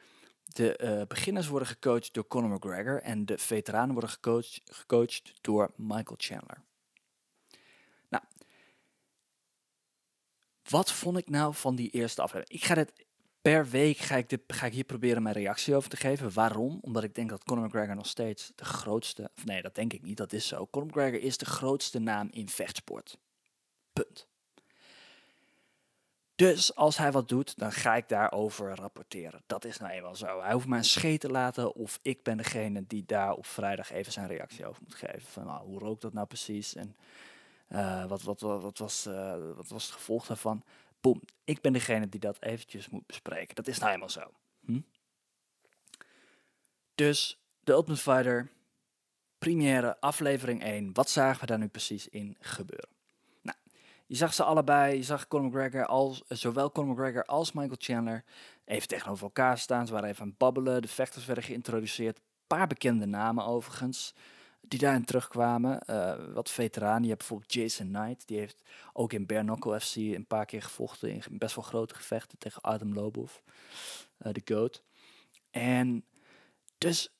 de 0.44 0.78
uh, 0.82 1.06
beginners 1.06 1.46
worden 1.46 1.68
gecoacht 1.68 2.14
door 2.14 2.26
Conor 2.26 2.50
McGregor. 2.50 3.02
En 3.02 3.26
de 3.26 3.38
veteranen 3.38 3.92
worden 3.92 4.10
gecoacht, 4.10 4.60
gecoacht 4.64 5.32
door 5.40 5.70
Michael 5.76 6.16
Chandler. 6.16 6.62
Wat 10.70 10.92
vond 10.92 11.18
ik 11.18 11.30
nou 11.30 11.54
van 11.54 11.74
die 11.74 11.90
eerste 11.90 12.22
aflevering? 12.22 12.60
Ik 12.60 12.66
ga 12.66 12.74
dit 12.74 12.92
per 13.42 13.68
week 13.68 13.96
ga 13.96 14.16
ik, 14.16 14.28
dit, 14.28 14.40
ga 14.46 14.66
ik 14.66 14.72
hier 14.72 14.84
proberen 14.84 15.22
mijn 15.22 15.34
reactie 15.34 15.74
over 15.74 15.90
te 15.90 15.96
geven. 15.96 16.32
Waarom? 16.32 16.78
Omdat 16.80 17.02
ik 17.02 17.14
denk 17.14 17.30
dat 17.30 17.44
Conor 17.44 17.64
McGregor 17.64 17.94
nog 17.94 18.06
steeds 18.06 18.52
de 18.54 18.64
grootste... 18.64 19.30
Of 19.36 19.44
nee, 19.44 19.62
dat 19.62 19.74
denk 19.74 19.92
ik 19.92 20.02
niet, 20.02 20.16
dat 20.16 20.32
is 20.32 20.46
zo. 20.46 20.66
Conor 20.70 20.88
McGregor 20.88 21.20
is 21.20 21.36
de 21.36 21.46
grootste 21.46 21.98
naam 21.98 22.28
in 22.32 22.48
vechtsport. 22.48 23.18
Punt. 23.92 24.26
Dus 26.34 26.74
als 26.74 26.96
hij 26.96 27.12
wat 27.12 27.28
doet, 27.28 27.58
dan 27.58 27.72
ga 27.72 27.96
ik 27.96 28.08
daarover 28.08 28.74
rapporteren. 28.74 29.42
Dat 29.46 29.64
is 29.64 29.78
nou 29.78 29.92
eenmaal 29.92 30.16
zo. 30.16 30.40
Hij 30.40 30.52
hoeft 30.52 30.66
maar 30.66 30.78
een 30.78 30.84
scheet 30.84 31.20
te 31.20 31.28
laten 31.28 31.74
of 31.74 31.98
ik 32.02 32.22
ben 32.22 32.36
degene 32.36 32.84
die 32.86 33.04
daar 33.06 33.32
op 33.32 33.46
vrijdag 33.46 33.92
even 33.92 34.12
zijn 34.12 34.26
reactie 34.26 34.66
over 34.66 34.82
moet 34.84 34.94
geven. 34.94 35.22
Van 35.22 35.44
nou, 35.44 35.66
hoe 35.66 35.78
rookt 35.78 36.02
dat 36.02 36.12
nou 36.12 36.26
precies 36.26 36.74
en 36.74 36.96
uh, 37.68 38.04
wat, 38.06 38.22
wat, 38.22 38.40
wat, 38.40 38.78
was, 38.78 39.06
uh, 39.06 39.34
wat 39.56 39.68
was 39.68 39.84
het 39.84 39.92
gevolg 39.92 40.26
daarvan? 40.26 40.62
boem, 41.00 41.20
ik 41.44 41.60
ben 41.60 41.72
degene 41.72 42.08
die 42.08 42.20
dat 42.20 42.42
eventjes 42.42 42.88
moet 42.88 43.06
bespreken. 43.06 43.54
Dat 43.54 43.66
is 43.66 43.76
nou 43.76 43.86
helemaal 43.86 44.10
zo. 44.10 44.32
Hm? 44.64 44.80
Dus 46.94 47.40
de 47.60 47.72
Ultimate 47.72 48.02
Fighter, 48.02 48.50
première, 49.38 50.00
aflevering 50.00 50.62
1. 50.62 50.92
Wat 50.92 51.10
zagen 51.10 51.40
we 51.40 51.46
daar 51.46 51.58
nu 51.58 51.68
precies 51.68 52.08
in 52.08 52.36
gebeuren? 52.40 52.88
Nou, 53.42 53.56
je 54.06 54.16
zag 54.16 54.34
ze 54.34 54.44
allebei. 54.44 54.96
Je 54.96 55.02
zag 55.02 55.28
Conor 55.28 55.46
McGregor 55.46 55.86
als, 55.86 56.22
zowel 56.28 56.72
Conor 56.72 56.92
McGregor 56.92 57.24
als 57.24 57.52
Michael 57.52 57.76
Chandler 57.78 58.24
even 58.64 58.88
tegenover 58.88 59.24
elkaar 59.24 59.58
staan. 59.58 59.86
Ze 59.86 59.92
waren 59.92 60.08
even 60.08 60.22
aan 60.22 60.28
het 60.28 60.38
babbelen. 60.38 60.82
De 60.82 60.88
vechters 60.88 61.26
werden 61.26 61.44
geïntroduceerd. 61.44 62.16
Een 62.16 62.22
paar 62.46 62.66
bekende 62.66 63.06
namen 63.06 63.44
overigens 63.44 64.14
die 64.68 64.78
daarin 64.78 65.04
terugkwamen. 65.04 65.80
Uh, 65.90 66.14
wat 66.32 66.50
veteranen. 66.50 67.02
Je 67.02 67.08
hebt 67.08 67.18
bijvoorbeeld 67.18 67.52
Jason 67.52 67.88
Knight. 67.88 68.26
Die 68.26 68.38
heeft 68.38 68.62
ook 68.92 69.12
in 69.12 69.26
Knuckle 69.26 69.80
FC 69.80 69.96
een 69.96 70.26
paar 70.26 70.46
keer 70.46 70.62
gevochten 70.62 71.10
in 71.10 71.22
best 71.30 71.54
wel 71.54 71.64
grote 71.64 71.94
gevechten 71.94 72.38
tegen 72.38 72.62
Adam 72.62 72.94
Lobov, 72.94 73.32
uh, 74.26 74.32
de 74.32 74.42
GOAT. 74.44 74.82
En 75.50 76.04
dus 76.78 77.12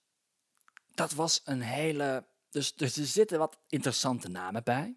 dat 0.95 1.13
was 1.13 1.41
een 1.45 1.61
hele... 1.61 2.25
Dus, 2.51 2.75
dus 2.75 2.97
er 2.97 3.07
zitten 3.07 3.39
wat 3.39 3.59
interessante 3.69 4.29
namen 4.29 4.65
bij. 4.65 4.97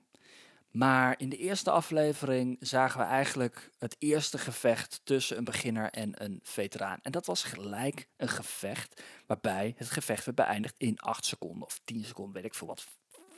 Maar 0.72 1.20
in 1.20 1.30
de 1.30 1.38
eerste 1.38 1.72
aflevering 1.72 2.58
zagen 2.60 3.00
we 3.00 3.06
eigenlijk 3.06 3.70
het 3.78 3.96
eerste 4.00 4.38
gevecht 4.38 5.02
tussen 5.04 5.38
een 5.38 5.44
beginner 5.44 5.90
en 5.90 6.24
een 6.24 6.40
veteraan. 6.44 7.00
En 7.02 7.12
dat 7.12 7.26
was 7.26 7.44
gelijk 7.44 8.08
een 8.18 8.30
gevecht 8.30 9.02
waarbij 9.26 9.74
het 9.78 9.90
gevecht 9.90 10.26
werd 10.26 10.38
beëindigd 10.38 10.76
in 10.78 11.00
8 11.00 11.26
seconden 11.26 11.64
of 11.64 11.82
10 11.84 12.04
seconden, 12.04 12.34
weet 12.34 12.46
ik 12.46 12.54
veel 12.54 12.68
wat. 12.68 12.88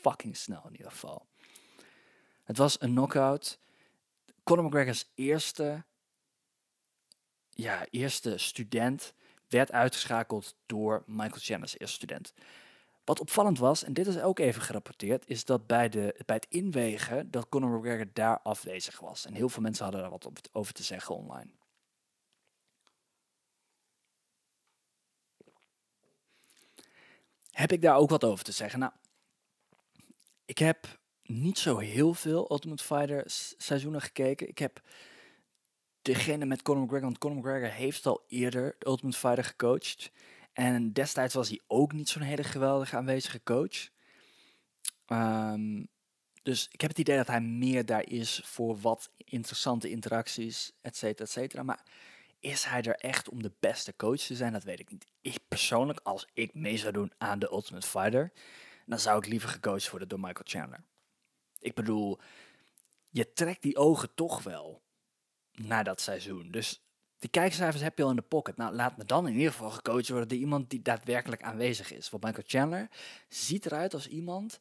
Fucking 0.01 0.37
snel 0.37 0.63
in 0.65 0.71
ieder 0.71 0.91
geval. 0.91 1.27
Het 2.43 2.57
was 2.57 2.81
een 2.81 2.91
knockout. 2.91 3.59
Conor 4.43 4.65
McGregor's 4.65 5.11
eerste, 5.15 5.83
ja, 7.49 7.85
eerste 7.89 8.37
student 8.37 9.13
werd 9.47 9.71
uitgeschakeld 9.71 10.55
door 10.65 11.03
Michael 11.05 11.41
Chandler's 11.41 11.79
eerste 11.79 11.95
student. 11.95 12.33
Wat 13.05 13.19
opvallend 13.19 13.59
was, 13.59 13.83
en 13.83 13.93
dit 13.93 14.07
is 14.07 14.19
ook 14.19 14.39
even 14.39 14.61
gerapporteerd, 14.61 15.23
is 15.27 15.45
dat 15.45 15.67
bij, 15.67 15.89
de, 15.89 16.21
bij 16.25 16.35
het 16.35 16.47
inwegen 16.49 17.31
dat 17.31 17.49
Conor 17.49 17.77
McGregor 17.77 18.07
daar 18.13 18.39
afwezig 18.39 18.99
was. 18.99 19.25
En 19.25 19.33
heel 19.33 19.49
veel 19.49 19.61
mensen 19.61 19.83
hadden 19.83 20.01
daar 20.01 20.09
wat 20.09 20.49
over 20.51 20.73
te 20.73 20.83
zeggen 20.83 21.15
online. 21.15 21.49
Heb 27.51 27.71
ik 27.71 27.81
daar 27.81 27.95
ook 27.95 28.09
wat 28.09 28.23
over 28.23 28.43
te 28.43 28.51
zeggen? 28.51 28.79
Nou, 28.79 28.91
ik 30.45 30.57
heb 30.57 30.99
niet 31.23 31.59
zo 31.59 31.77
heel 31.77 32.13
veel 32.13 32.51
Ultimate 32.51 32.83
Fighter 32.83 33.23
seizoenen 33.57 34.01
gekeken. 34.01 34.47
Ik 34.47 34.57
heb 34.57 34.81
degene 36.01 36.45
met 36.45 36.61
Conor 36.61 36.83
McGregor, 36.83 37.05
want 37.05 37.17
Conor 37.17 37.37
McGregor 37.37 37.69
heeft 37.69 38.05
al 38.05 38.23
eerder 38.27 38.75
de 38.79 38.87
Ultimate 38.87 39.17
Fighter 39.17 39.43
gecoacht. 39.43 40.11
En 40.53 40.93
destijds 40.93 41.33
was 41.33 41.49
hij 41.49 41.61
ook 41.67 41.93
niet 41.93 42.09
zo'n 42.09 42.21
hele 42.21 42.43
geweldige 42.43 42.95
aanwezige 42.95 43.43
coach. 43.43 43.89
Um, 45.07 45.87
dus 46.43 46.67
ik 46.71 46.81
heb 46.81 46.89
het 46.89 46.99
idee 46.99 47.17
dat 47.17 47.27
hij 47.27 47.41
meer 47.41 47.85
daar 47.85 48.09
is 48.09 48.41
voor 48.43 48.79
wat 48.79 49.11
interessante 49.17 49.89
interacties, 49.89 50.71
et 50.81 50.97
cetera, 50.97 51.25
et 51.25 51.31
cetera. 51.31 51.63
Maar 51.63 51.83
is 52.39 52.63
hij 52.63 52.81
er 52.81 52.95
echt 52.95 53.29
om 53.29 53.41
de 53.41 53.53
beste 53.59 53.95
coach 53.95 54.19
te 54.19 54.35
zijn? 54.35 54.53
Dat 54.53 54.63
weet 54.63 54.79
ik 54.79 54.91
niet. 54.91 55.05
Ik 55.21 55.37
persoonlijk, 55.47 55.99
als 56.03 56.27
ik 56.33 56.53
mee 56.53 56.77
zou 56.77 56.93
doen 56.93 57.11
aan 57.17 57.39
de 57.39 57.51
Ultimate 57.51 57.87
Fighter, 57.87 58.31
dan 58.85 58.99
zou 58.99 59.17
ik 59.17 59.27
liever 59.27 59.49
gecoacht 59.49 59.89
worden 59.89 60.07
door 60.07 60.19
Michael 60.19 60.45
Chandler. 60.47 60.83
Ik 61.59 61.73
bedoel, 61.73 62.19
je 63.09 63.33
trekt 63.33 63.61
die 63.61 63.77
ogen 63.77 64.13
toch 64.13 64.43
wel 64.43 64.81
naar 65.51 65.83
dat 65.83 66.01
seizoen. 66.01 66.51
Dus 66.51 66.83
die 67.23 67.31
kijkcijfers 67.31 67.83
heb 67.83 67.97
je 67.97 68.03
al 68.03 68.09
in 68.09 68.15
de 68.15 68.21
pocket. 68.21 68.57
Nou, 68.57 68.75
laat 68.75 68.97
me 68.97 69.05
dan 69.05 69.27
in 69.27 69.33
ieder 69.33 69.51
geval 69.51 69.69
gecoacht 69.69 70.09
worden 70.09 70.27
door 70.27 70.37
iemand 70.37 70.69
die 70.69 70.81
daadwerkelijk 70.81 71.43
aanwezig 71.43 71.93
is. 71.93 72.09
Want 72.09 72.23
Michael 72.23 72.43
Chandler 72.47 72.89
ziet 73.27 73.65
eruit 73.65 73.93
als 73.93 74.07
iemand 74.07 74.59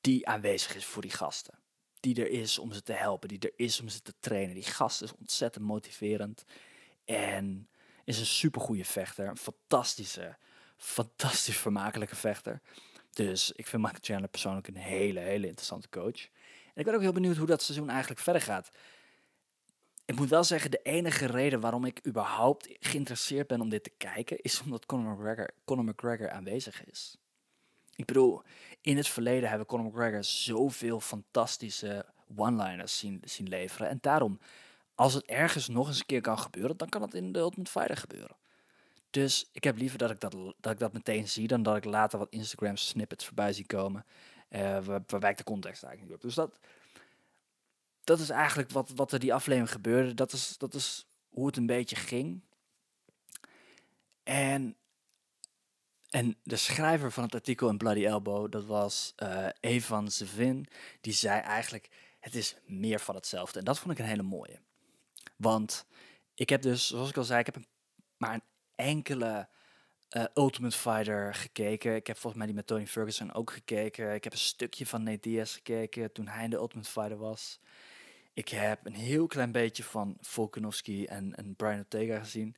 die 0.00 0.28
aanwezig 0.28 0.74
is 0.74 0.84
voor 0.84 1.02
die 1.02 1.10
gasten. 1.10 1.54
Die 2.00 2.20
er 2.20 2.30
is 2.30 2.58
om 2.58 2.72
ze 2.72 2.82
te 2.82 2.92
helpen, 2.92 3.28
die 3.28 3.38
er 3.38 3.52
is 3.56 3.80
om 3.80 3.88
ze 3.88 4.02
te 4.02 4.14
trainen. 4.20 4.54
Die 4.54 4.64
gast 4.64 5.02
is 5.02 5.16
ontzettend 5.16 5.64
motiverend 5.64 6.44
en 7.04 7.68
is 8.04 8.18
een 8.18 8.26
supergoeie 8.26 8.86
vechter. 8.86 9.28
Een 9.28 9.36
fantastische, 9.36 10.36
fantastisch 10.76 11.56
vermakelijke 11.56 12.16
vechter. 12.16 12.60
Dus 13.12 13.52
ik 13.52 13.66
vind 13.66 13.82
Michael 13.82 14.02
Chandler 14.02 14.30
persoonlijk 14.30 14.68
een 14.68 14.76
hele, 14.76 15.20
hele 15.20 15.46
interessante 15.46 15.88
coach. 15.88 16.22
En 16.74 16.80
ik 16.80 16.84
ben 16.84 16.94
ook 16.94 17.00
heel 17.00 17.12
benieuwd 17.12 17.36
hoe 17.36 17.46
dat 17.46 17.62
seizoen 17.62 17.90
eigenlijk 17.90 18.20
verder 18.20 18.42
gaat. 18.42 18.70
Ik 20.10 20.16
moet 20.16 20.28
wel 20.28 20.44
zeggen, 20.44 20.70
de 20.70 20.82
enige 20.82 21.26
reden 21.26 21.60
waarom 21.60 21.84
ik 21.84 22.06
überhaupt 22.06 22.68
geïnteresseerd 22.80 23.46
ben 23.46 23.60
om 23.60 23.68
dit 23.68 23.82
te 23.84 23.92
kijken, 23.96 24.40
is 24.40 24.60
omdat 24.60 24.86
Conor 24.86 25.12
McGregor, 25.12 25.50
Conor 25.64 25.84
McGregor 25.84 26.30
aanwezig 26.30 26.84
is. 26.84 27.16
Ik 27.94 28.04
bedoel, 28.04 28.42
in 28.80 28.96
het 28.96 29.08
verleden 29.08 29.48
hebben 29.48 29.66
Conor 29.66 29.86
McGregor 29.86 30.24
zoveel 30.24 31.00
fantastische 31.00 32.06
one-liners 32.36 32.98
zien, 32.98 33.22
zien 33.24 33.48
leveren. 33.48 33.88
En 33.88 33.98
daarom, 34.00 34.38
als 34.94 35.14
het 35.14 35.24
ergens 35.24 35.68
nog 35.68 35.88
eens 35.88 35.98
een 35.98 36.06
keer 36.06 36.20
kan 36.20 36.38
gebeuren, 36.38 36.76
dan 36.76 36.88
kan 36.88 37.02
het 37.02 37.14
in 37.14 37.32
de 37.32 37.38
Ultimate 37.38 37.70
Fighter 37.70 37.96
gebeuren. 37.96 38.36
Dus 39.10 39.48
ik 39.52 39.64
heb 39.64 39.76
liever 39.76 39.98
dat 39.98 40.10
ik 40.10 40.20
dat, 40.20 40.36
dat, 40.60 40.72
ik 40.72 40.78
dat 40.78 40.92
meteen 40.92 41.28
zie, 41.28 41.46
dan 41.46 41.62
dat 41.62 41.76
ik 41.76 41.84
later 41.84 42.18
wat 42.18 42.30
Instagram 42.30 42.76
snippets 42.76 43.24
voorbij 43.26 43.52
zie 43.52 43.66
komen, 43.66 44.04
uh, 44.50 44.60
waar, 44.60 45.02
waarbij 45.06 45.30
ik 45.30 45.36
de 45.36 45.44
context 45.44 45.82
eigenlijk 45.82 46.12
niet 46.12 46.22
op. 46.22 46.28
Dus 46.28 46.34
dat, 46.34 46.58
dat 48.04 48.18
is 48.18 48.30
eigenlijk 48.30 48.70
wat, 48.70 48.90
wat 48.94 49.12
er 49.12 49.18
die 49.18 49.34
aflevering 49.34 49.72
gebeurde. 49.72 50.14
Dat 50.14 50.32
is, 50.32 50.58
dat 50.58 50.74
is 50.74 51.06
hoe 51.28 51.46
het 51.46 51.56
een 51.56 51.66
beetje 51.66 51.96
ging. 51.96 52.40
En, 54.22 54.76
en 56.10 56.36
de 56.42 56.56
schrijver 56.56 57.12
van 57.12 57.24
het 57.24 57.34
artikel 57.34 57.68
in 57.68 57.78
Bloody 57.78 58.06
Elbow, 58.06 58.52
dat 58.52 58.64
was 58.64 59.14
uh, 59.22 59.48
Evan 59.60 60.10
Zevin, 60.10 60.66
die 61.00 61.12
zei 61.12 61.40
eigenlijk, 61.40 61.88
het 62.20 62.34
is 62.34 62.56
meer 62.66 63.00
van 63.00 63.14
hetzelfde. 63.14 63.58
En 63.58 63.64
dat 63.64 63.78
vond 63.78 63.92
ik 63.92 63.98
een 63.98 64.10
hele 64.10 64.22
mooie. 64.22 64.60
Want 65.36 65.86
ik 66.34 66.48
heb 66.48 66.62
dus, 66.62 66.88
zoals 66.88 67.08
ik 67.08 67.16
al 67.16 67.24
zei, 67.24 67.40
ik 67.40 67.46
heb 67.46 67.56
een, 67.56 67.66
maar 68.16 68.34
een 68.34 68.42
enkele 68.74 69.48
uh, 70.16 70.24
Ultimate 70.34 70.76
Fighter 70.76 71.34
gekeken. 71.34 71.94
Ik 71.94 72.06
heb 72.06 72.16
volgens 72.16 72.36
mij 72.36 72.46
die 72.46 72.54
met 72.54 72.66
Tony 72.66 72.86
Ferguson 72.86 73.32
ook 73.32 73.52
gekeken. 73.52 74.14
Ik 74.14 74.24
heb 74.24 74.32
een 74.32 74.38
stukje 74.38 74.86
van 74.86 75.02
Nate 75.02 75.20
Diaz 75.20 75.54
gekeken 75.54 76.12
toen 76.12 76.28
hij 76.28 76.44
in 76.44 76.50
de 76.50 76.56
Ultimate 76.56 76.90
Fighter 76.90 77.18
was. 77.18 77.60
Ik 78.40 78.48
heb 78.48 78.86
een 78.86 78.94
heel 78.94 79.26
klein 79.26 79.52
beetje 79.52 79.84
van 79.84 80.16
Volkanovski 80.20 81.04
en, 81.04 81.34
en 81.34 81.54
Brian 81.56 81.78
Ortega 81.78 82.18
gezien. 82.18 82.56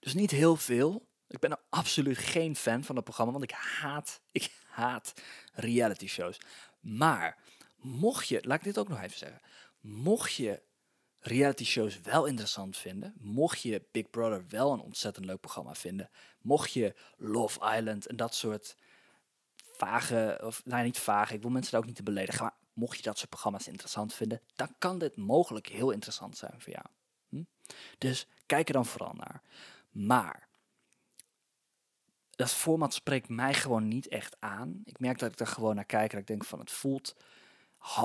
Dus 0.00 0.14
niet 0.14 0.30
heel 0.30 0.56
veel. 0.56 1.08
Ik 1.28 1.38
ben 1.38 1.60
absoluut 1.68 2.18
geen 2.18 2.56
fan 2.56 2.84
van 2.84 2.96
het 2.96 3.04
programma, 3.04 3.32
want 3.32 3.44
ik 3.44 3.50
haat, 3.50 4.20
ik 4.32 4.50
haat 4.66 5.12
reality 5.52 6.06
shows. 6.06 6.38
Maar 6.80 7.38
mocht 7.76 8.28
je, 8.28 8.38
laat 8.42 8.58
ik 8.58 8.64
dit 8.64 8.78
ook 8.78 8.88
nog 8.88 9.02
even 9.02 9.18
zeggen. 9.18 9.40
Mocht 9.80 10.34
je 10.34 10.62
reality 11.18 11.64
shows 11.64 12.00
wel 12.00 12.26
interessant 12.26 12.76
vinden, 12.76 13.14
mocht 13.18 13.60
je 13.60 13.86
Big 13.90 14.10
Brother 14.10 14.44
wel 14.48 14.72
een 14.72 14.80
ontzettend 14.80 15.26
leuk 15.26 15.40
programma 15.40 15.74
vinden, 15.74 16.10
mocht 16.40 16.72
je 16.72 16.94
Love 17.16 17.76
Island 17.76 18.06
en 18.06 18.16
dat 18.16 18.34
soort 18.34 18.76
vage, 19.76 20.40
of 20.44 20.62
nou 20.64 20.84
niet 20.84 20.98
vage, 20.98 21.34
ik 21.34 21.42
wil 21.42 21.50
mensen 21.50 21.72
daar 21.72 21.80
ook 21.80 21.86
niet 21.86 21.96
te 21.96 22.02
beledigen, 22.02 22.42
maar 22.42 22.54
mocht 22.72 22.96
je 22.96 23.02
dat 23.02 23.18
soort 23.18 23.30
programma's 23.30 23.66
interessant 23.66 24.14
vinden, 24.14 24.40
dan 24.54 24.74
kan 24.78 24.98
dit 24.98 25.16
mogelijk 25.16 25.68
heel 25.68 25.90
interessant 25.90 26.36
zijn 26.36 26.54
voor 26.58 26.72
jou. 26.72 26.86
Hm? 27.28 27.42
Dus 27.98 28.26
kijk 28.46 28.68
er 28.68 28.74
dan 28.74 28.86
vooral 28.86 29.12
naar. 29.12 29.42
Maar 29.90 30.48
dat 32.30 32.50
format 32.50 32.94
spreekt 32.94 33.28
mij 33.28 33.54
gewoon 33.54 33.88
niet 33.88 34.08
echt 34.08 34.36
aan. 34.38 34.82
Ik 34.84 34.98
merk 34.98 35.18
dat 35.18 35.32
ik 35.32 35.40
er 35.40 35.46
gewoon 35.46 35.74
naar 35.74 35.84
kijk 35.84 36.12
en 36.12 36.18
ik 36.18 36.26
denk 36.26 36.44
van 36.44 36.58
het 36.58 36.70
voelt, 36.70 37.16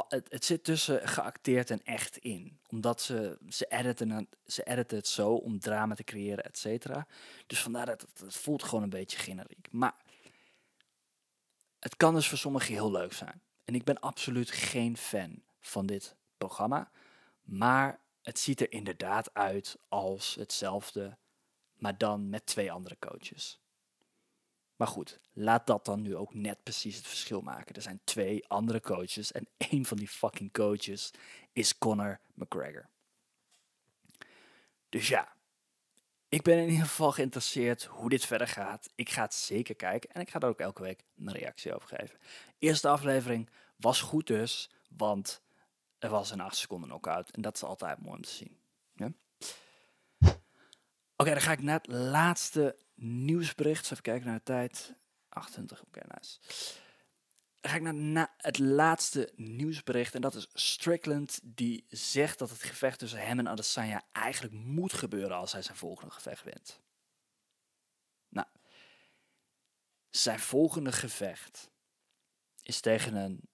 het, 0.08 0.46
zit 0.46 0.64
tussen 0.64 1.08
geacteerd 1.08 1.70
en 1.70 1.84
echt 1.84 2.18
in. 2.18 2.60
Omdat 2.70 3.02
ze, 3.02 3.38
ze, 3.50 3.66
editen, 3.66 4.30
ze 4.46 4.64
editen 4.64 4.98
het 4.98 5.08
zo 5.08 5.34
om 5.34 5.60
drama 5.60 5.96
te 5.96 6.04
creëren, 6.04 6.44
et 6.44 6.58
cetera. 6.58 7.08
Dus 7.48 7.62
vandaar 7.62 7.86
dat 7.86 8.02
het, 8.02 8.20
het 8.20 8.36
voelt 8.36 8.64
gewoon 8.64 8.84
een 8.84 8.90
beetje 8.90 9.18
generiek. 9.18 9.68
Maar 9.72 9.96
het 11.80 11.98
kan 11.98 12.14
dus 12.14 12.28
voor 12.28 12.38
sommigen 12.38 12.74
heel 12.74 12.92
leuk 12.92 13.14
zijn. 13.14 13.42
En 13.64 13.76
ik 13.76 13.84
ben 13.84 14.00
absoluut 14.00 14.52
geen 14.52 14.98
fan 14.98 15.44
van 15.60 15.86
dit 15.86 16.16
programma. 16.38 16.92
Maar 17.42 18.00
het 18.22 18.40
ziet 18.40 18.62
er 18.62 18.72
inderdaad 18.72 19.34
uit 19.34 19.78
als 19.88 20.36
hetzelfde, 20.36 21.18
maar 21.76 21.98
dan 21.98 22.30
met 22.30 22.46
twee 22.46 22.72
andere 22.72 22.98
coaches. 23.00 23.60
Maar 24.76 24.88
goed, 24.88 25.20
laat 25.34 25.68
dat 25.68 25.86
dan 25.86 26.02
nu 26.02 26.16
ook 26.16 26.34
net 26.34 26.64
precies 26.64 26.96
het 26.96 27.08
verschil 27.08 27.42
maken. 27.42 27.76
Er 27.76 27.82
zijn 27.82 28.02
twee 28.04 28.48
andere 28.48 28.82
coaches 28.82 29.32
en 29.32 29.48
één 29.72 29.86
van 29.86 29.98
die 29.98 30.08
fucking 30.08 30.54
coaches 30.54 31.12
is 31.54 31.78
Conor 31.78 32.20
McGregor. 32.34 32.90
Dus 34.90 35.08
ja, 35.08 35.34
ik 36.30 36.42
ben 36.42 36.58
in 36.58 36.70
ieder 36.70 36.86
geval 36.86 37.12
geïnteresseerd 37.12 37.84
hoe 37.84 38.10
dit 38.10 38.26
verder 38.26 38.48
gaat. 38.48 38.90
Ik 38.96 39.10
ga 39.10 39.22
het 39.22 39.34
zeker 39.34 39.76
kijken 39.76 40.10
en 40.10 40.22
ik 40.22 40.30
ga 40.30 40.40
er 40.40 40.48
ook 40.48 40.60
elke 40.60 40.82
week 40.82 41.04
een 41.18 41.32
reactie 41.32 41.76
over 41.76 41.88
geven. 41.98 42.18
Eerste 42.60 42.88
aflevering 42.88 43.50
was 43.76 44.02
goed 44.02 44.28
dus, 44.28 44.70
want 44.98 45.42
er 46.00 46.10
was 46.10 46.32
een 46.32 46.40
8 46.40 46.58
seconden 46.58 46.90
knockout. 46.90 47.30
En 47.30 47.42
dat 47.42 47.56
is 47.56 47.64
altijd 47.64 48.02
mooi 48.02 48.16
om 48.16 48.22
te 48.22 48.30
zien. 48.30 48.58
Ja? 48.96 49.12
Oké, 51.16 51.30
dan 51.32 51.42
ga 51.42 51.52
ik 51.52 51.62
naar 51.62 51.80
het 51.82 51.88
laatste 51.88 52.76
nieuwsbericht. 52.96 53.92
Even 53.92 54.04
kijken 54.04 54.28
naar 54.28 54.38
de 54.38 54.44
tijd. 54.44 54.94
28, 55.30 55.82
oké, 55.82 56.02
nice. 56.18 56.40
Ga 57.62 57.76
ik 57.76 57.82
naar, 57.82 58.34
het 58.38 58.60
laatste 58.60 59.32
nieuwsbericht. 59.36 60.16
En 60.16 60.22
dat 60.22 60.36
is 60.36 60.48
Strickland 60.54 61.40
die 61.44 61.86
zegt 61.88 62.40
dat 62.40 62.50
het 62.50 62.64
gevecht 62.64 63.00
tussen 63.00 63.26
hem 63.26 63.40
en 63.40 63.48
Adesanya 63.48 64.04
eigenlijk 64.12 64.54
moet 64.54 64.94
gebeuren 64.94 65.38
als 65.38 65.52
hij 65.52 65.62
zijn 65.62 65.78
volgende 65.78 66.14
gevecht 66.14 66.44
wint. 66.44 66.82
Nou, 68.30 68.48
zijn 70.10 70.40
volgende 70.40 70.92
gevecht 70.92 71.70
is 72.64 72.80
tegen 72.80 73.16
een 73.16 73.50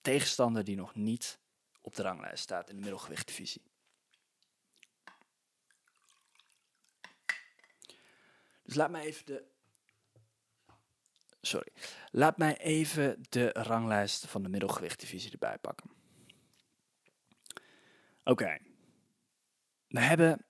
tegenstander 0.00 0.64
die 0.64 0.76
nog 0.76 0.94
niet 0.94 1.38
op 1.80 1.96
de 1.96 2.02
ranglijst 2.02 2.42
staat 2.42 2.68
in 2.68 2.74
de 2.76 2.82
middelgewichtdivisie. 2.82 3.62
Dus 8.62 8.74
laat 8.74 8.90
me 8.90 9.00
even 9.00 9.26
de 9.26 9.44
sorry. 11.40 11.72
Laat 12.10 12.38
mij 12.38 12.56
even 12.56 13.22
de 13.28 13.48
ranglijst 13.52 14.26
van 14.26 14.42
de 14.42 14.48
middelgewichtdivisie 14.48 15.32
erbij 15.32 15.58
pakken. 15.58 15.90
Oké. 18.24 18.58
We 19.88 20.00
hebben 20.00 20.44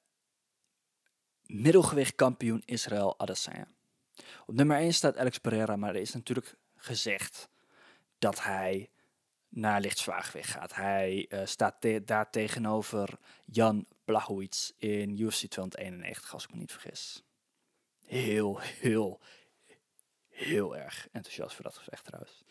middelgewicht 1.42 2.14
kampioen 2.14 2.62
Israël 2.64 3.18
Adesanya. 3.18 3.66
Op 4.46 4.54
nummer 4.54 4.76
1 4.76 4.94
staat 4.94 5.16
Alex 5.16 5.38
Pereira, 5.38 5.76
maar 5.76 5.94
er 5.94 6.00
is 6.00 6.14
natuurlijk 6.14 6.56
gezegd 6.76 7.48
dat 8.18 8.42
hij 8.42 8.90
naar 9.48 9.80
licht 9.80 9.98
zwaargewicht 9.98 10.50
gaat. 10.50 10.74
Hij 10.74 11.26
uh, 11.28 11.40
staat 11.44 11.86
daar 12.04 12.30
tegenover 12.30 13.18
Jan 13.44 13.86
Blachowicz 14.04 14.70
in 14.76 15.18
UFC 15.18 15.46
291, 15.46 16.32
als 16.32 16.44
ik 16.44 16.52
me 16.52 16.56
niet 16.58 16.72
vergis. 16.72 17.22
Heel, 18.06 18.60
heel, 18.60 19.20
heel 20.38 20.76
erg 20.76 21.08
enthousiast 21.12 21.54
voor 21.54 21.64
dat 21.64 21.76
gevecht 21.76 22.04
trouwens. 22.04 22.44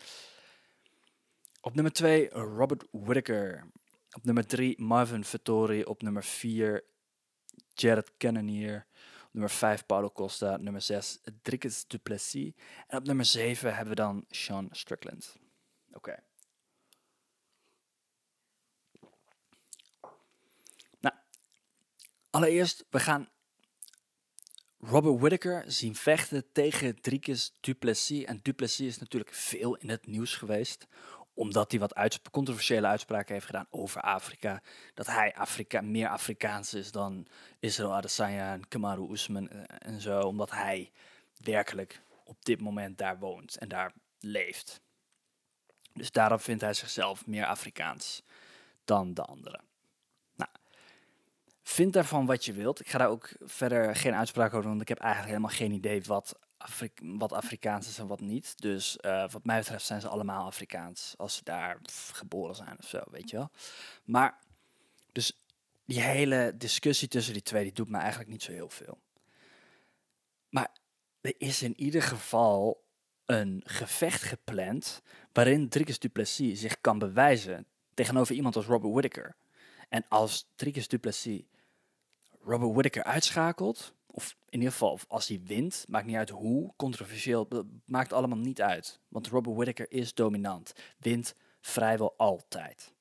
Op 1.61 1.75
nummer 1.75 1.93
2 1.93 2.29
Robert 2.29 2.87
Whittaker. 2.91 3.71
Op 4.11 4.23
nummer 4.23 4.47
3 4.47 4.81
Marvin 4.81 5.23
Vettori. 5.23 5.83
Op 5.83 6.01
nummer 6.01 6.23
4 6.23 6.83
Jared 7.73 8.17
Cannonier. 8.17 8.85
Op 9.25 9.33
nummer 9.33 9.51
5 9.51 9.85
Paulo 9.85 10.11
Costa. 10.11 10.57
Nummer 10.57 10.81
6 10.81 11.19
Dricus 11.41 11.87
Duplessis. 11.87 12.53
En 12.87 12.97
op 12.97 13.05
nummer 13.05 13.25
7 13.25 13.75
hebben 13.75 13.89
we 13.89 14.01
dan 14.01 14.25
Sean 14.29 14.69
Strickland. 14.71 15.37
Oké. 15.93 16.19
Nou, 20.99 21.15
allereerst, 22.29 22.85
we 22.89 22.99
gaan 22.99 23.29
Robert 24.79 25.19
Whittaker 25.19 25.63
zien 25.67 25.95
vechten 25.95 26.51
tegen 26.51 27.01
Dricus 27.01 27.53
Duplessis. 27.59 28.23
En 28.23 28.39
Duplessis 28.41 28.87
is 28.87 28.99
natuurlijk 28.99 29.33
veel 29.33 29.75
in 29.75 29.89
het 29.89 30.07
nieuws 30.07 30.35
geweest 30.35 30.87
omdat 31.37 31.71
hij 31.71 31.79
wat 31.79 32.19
controversiële 32.31 32.87
uitspraken 32.87 33.33
heeft 33.33 33.45
gedaan 33.45 33.67
over 33.69 34.01
Afrika. 34.01 34.61
Dat 34.93 35.07
hij 35.07 35.35
Afrika, 35.35 35.81
meer 35.81 36.07
Afrikaans 36.07 36.73
is 36.73 36.91
dan 36.91 37.27
Israël 37.59 37.93
Adesanya 37.93 38.53
en 38.53 38.67
Kamaru 38.67 39.11
Usman 39.11 39.49
en 39.67 40.01
zo. 40.01 40.19
Omdat 40.19 40.51
hij 40.51 40.91
werkelijk 41.37 42.01
op 42.23 42.45
dit 42.45 42.61
moment 42.61 42.97
daar 42.97 43.19
woont 43.19 43.57
en 43.57 43.67
daar 43.67 43.93
leeft. 44.19 44.81
Dus 45.93 46.11
daarom 46.11 46.39
vindt 46.39 46.61
hij 46.61 46.73
zichzelf 46.73 47.27
meer 47.27 47.45
Afrikaans 47.45 48.23
dan 48.85 49.13
de 49.13 49.21
anderen. 49.21 49.61
Vind 51.67 51.93
daarvan 51.93 52.25
wat 52.25 52.45
je 52.45 52.53
wilt. 52.53 52.79
Ik 52.79 52.89
ga 52.89 52.97
daar 52.97 53.09
ook 53.09 53.29
verder 53.39 53.95
geen 53.95 54.15
uitspraak 54.15 54.47
over 54.47 54.61
doen, 54.61 54.69
want 54.69 54.81
ik 54.81 54.87
heb 54.87 54.99
eigenlijk 54.99 55.31
helemaal 55.31 55.57
geen 55.57 55.71
idee 55.71 56.01
wat 56.01 56.39
wat 56.99 57.31
Afrikaans 57.31 57.87
is 57.87 57.99
en 57.99 58.07
wat 58.07 58.19
niet. 58.19 58.61
Dus 58.61 58.97
uh, 59.01 59.29
wat 59.29 59.45
mij 59.45 59.59
betreft 59.59 59.85
zijn 59.85 60.01
ze 60.01 60.07
allemaal 60.07 60.45
Afrikaans 60.45 61.13
als 61.17 61.35
ze 61.35 61.43
daar 61.43 61.79
geboren 62.13 62.55
zijn 62.55 62.77
of 62.79 62.87
zo, 62.87 63.01
weet 63.11 63.29
je 63.29 63.37
wel. 63.37 63.49
Maar, 64.03 64.39
dus 65.11 65.37
die 65.85 66.01
hele 66.01 66.53
discussie 66.57 67.07
tussen 67.07 67.33
die 67.33 67.41
twee, 67.41 67.63
die 67.63 67.73
doet 67.73 67.89
me 67.89 67.97
eigenlijk 67.97 68.29
niet 68.29 68.43
zo 68.43 68.51
heel 68.51 68.69
veel. 68.69 68.99
Maar 70.49 70.69
er 71.21 71.33
is 71.37 71.61
in 71.61 71.79
ieder 71.79 72.01
geval 72.01 72.83
een 73.25 73.61
gevecht 73.65 74.21
gepland 74.21 75.01
waarin 75.31 75.69
Dricus 75.69 75.99
Duplessis 75.99 76.59
zich 76.59 76.81
kan 76.81 76.99
bewijzen 76.99 77.65
tegenover 77.93 78.35
iemand 78.35 78.55
als 78.55 78.65
Robert 78.65 78.93
Whittaker. 78.93 79.35
En 79.89 80.05
als 80.07 80.47
Dricus 80.55 80.87
Duplessis 80.87 81.41
Robert 82.47 82.73
Whittaker 82.73 83.03
uitschakelt, 83.03 83.93
of 84.05 84.37
in 84.49 84.59
ieder 84.59 84.71
geval 84.71 84.99
als 85.07 85.27
hij 85.27 85.41
wint, 85.43 85.85
maakt 85.87 86.05
niet 86.05 86.15
uit 86.15 86.29
hoe, 86.29 86.73
controversieel, 86.75 87.47
maakt 87.85 88.13
allemaal 88.13 88.37
niet 88.37 88.61
uit. 88.61 88.99
Want 89.07 89.27
Robert 89.27 89.55
Whittaker 89.55 89.91
is 89.91 90.13
dominant, 90.13 90.73
wint 90.97 91.35
vrijwel 91.61 92.13
altijd. 92.17 92.93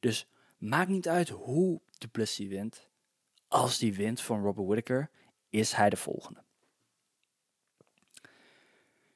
Dus 0.00 0.28
maakt 0.58 0.88
niet 0.88 1.08
uit 1.08 1.28
hoe 1.28 1.80
Duplessis 1.98 2.48
wint. 2.48 2.88
Als 3.48 3.78
die 3.78 3.94
wint 3.94 4.20
van 4.20 4.42
Robert 4.42 4.66
Whittaker, 4.66 5.10
is 5.48 5.72
hij 5.72 5.90
de 5.90 5.96
volgende. 5.96 6.42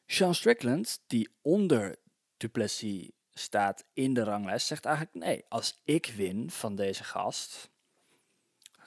Sean 0.07 0.35
Strickland, 0.35 1.03
die 1.07 1.29
onder 1.43 1.99
Duplessis 2.37 3.11
staat 3.35 3.85
in 3.93 4.15
de 4.15 4.25
ranglijst, 4.25 4.67
zegt 4.67 4.85
eigenlijk 4.85 5.25
nee, 5.25 5.45
als 5.49 5.81
ik 5.85 6.13
win 6.17 6.51
van 6.51 6.75
deze 6.75 7.05
gast, 7.05 7.71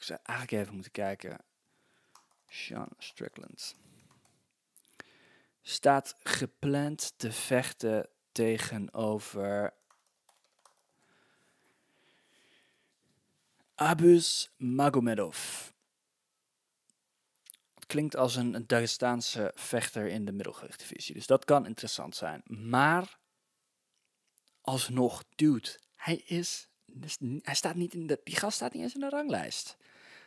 ik 0.03 0.09
zou 0.09 0.19
eigenlijk 0.23 0.61
even 0.61 0.73
moeten 0.73 0.91
kijken 0.91 1.37
Sean 2.47 2.89
Strickland. 2.97 3.75
Staat 5.61 6.15
gepland 6.23 7.13
te 7.17 7.31
vechten 7.31 8.09
tegenover 8.31 9.73
Abus 13.75 14.51
Magomedov. 14.57 15.69
Het 17.73 17.85
klinkt 17.85 18.15
als 18.15 18.35
een, 18.35 18.67
Dagestaanse 18.67 19.51
vechter 19.55 20.07
in 20.07 20.25
de 20.25 20.31
middelgewichtdivisie. 20.31 21.13
Dus 21.13 21.27
dat 21.27 21.45
kan 21.45 21.65
interessant 21.65 22.15
zijn. 22.15 22.41
Maar 22.45 23.19
alsnog, 24.61 25.23
dude, 25.35 25.79
hij 25.95 26.15
is. 26.15 26.67
Hij 27.41 27.55
staat 27.55 27.75
niet 27.75 27.93
in 27.93 28.07
de. 28.07 28.21
Die 28.23 28.35
gast 28.35 28.55
staat 28.55 28.73
niet 28.73 28.83
eens 28.83 28.93
in 28.93 28.99
de 28.99 29.09
ranglijst. 29.09 29.77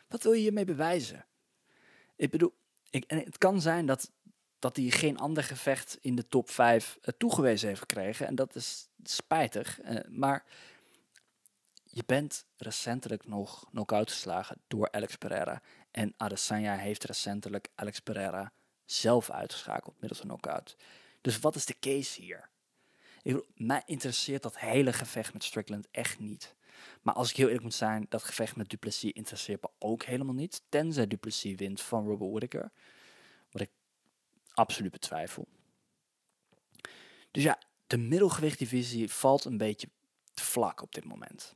Wat 0.07 0.23
wil 0.23 0.31
je 0.31 0.41
hiermee 0.41 0.65
bewijzen? 0.65 1.25
Ik 2.15 2.29
bedoel, 2.29 2.53
ik, 2.89 3.03
het 3.07 3.37
kan 3.37 3.61
zijn 3.61 3.85
dat, 3.85 4.11
dat 4.59 4.75
hij 4.75 4.89
geen 4.89 5.17
ander 5.17 5.43
gevecht 5.43 5.97
in 6.01 6.15
de 6.15 6.27
top 6.27 6.49
5 6.49 6.97
uh, 7.01 7.13
toegewezen 7.17 7.67
heeft 7.67 7.79
gekregen. 7.79 8.27
En 8.27 8.35
dat 8.35 8.55
is 8.55 8.89
spijtig. 9.03 9.81
Uh, 9.83 9.99
maar 10.09 10.45
je 11.83 12.03
bent 12.05 12.45
recentelijk 12.57 13.27
nog 13.27 13.69
knock-out 13.69 14.11
geslagen 14.11 14.57
door 14.67 14.91
Alex 14.91 15.15
Pereira. 15.15 15.61
En 15.91 16.13
Adesanya 16.17 16.75
heeft 16.75 17.03
recentelijk 17.03 17.69
Alex 17.75 17.99
Pereira 17.99 18.51
zelf 18.85 19.31
uitgeschakeld 19.31 19.99
middels 19.99 20.21
een 20.21 20.27
knockout. 20.27 20.75
Dus 21.21 21.39
wat 21.39 21.55
is 21.55 21.65
de 21.65 21.79
case 21.79 22.21
hier? 22.21 22.49
Ik 23.21 23.33
bedoel, 23.33 23.47
mij 23.55 23.81
interesseert 23.85 24.43
dat 24.43 24.59
hele 24.59 24.93
gevecht 24.93 25.33
met 25.33 25.43
Strickland 25.43 25.87
echt 25.91 26.19
niet. 26.19 26.55
Maar 27.01 27.13
als 27.13 27.29
ik 27.29 27.35
heel 27.35 27.45
eerlijk 27.45 27.63
moet 27.63 27.73
zijn, 27.73 28.05
dat 28.09 28.23
gevecht 28.23 28.55
met 28.55 28.69
Duplessis 28.69 29.11
interesseert 29.11 29.61
me 29.61 29.69
ook 29.79 30.03
helemaal 30.03 30.33
niet. 30.33 30.61
Tenzij 30.69 31.07
Duplessis 31.07 31.55
wint 31.55 31.81
van 31.81 32.05
Robert 32.05 32.31
Whittaker. 32.31 32.71
Wat 33.51 33.61
ik 33.61 33.69
absoluut 34.53 34.91
betwijfel. 34.91 35.47
Dus 37.31 37.43
ja, 37.43 37.59
de 37.87 37.97
middelgewichtdivisie 37.97 39.11
valt 39.11 39.45
een 39.45 39.57
beetje 39.57 39.89
te 40.33 40.43
vlak 40.43 40.81
op 40.81 40.93
dit 40.93 41.05
moment. 41.05 41.55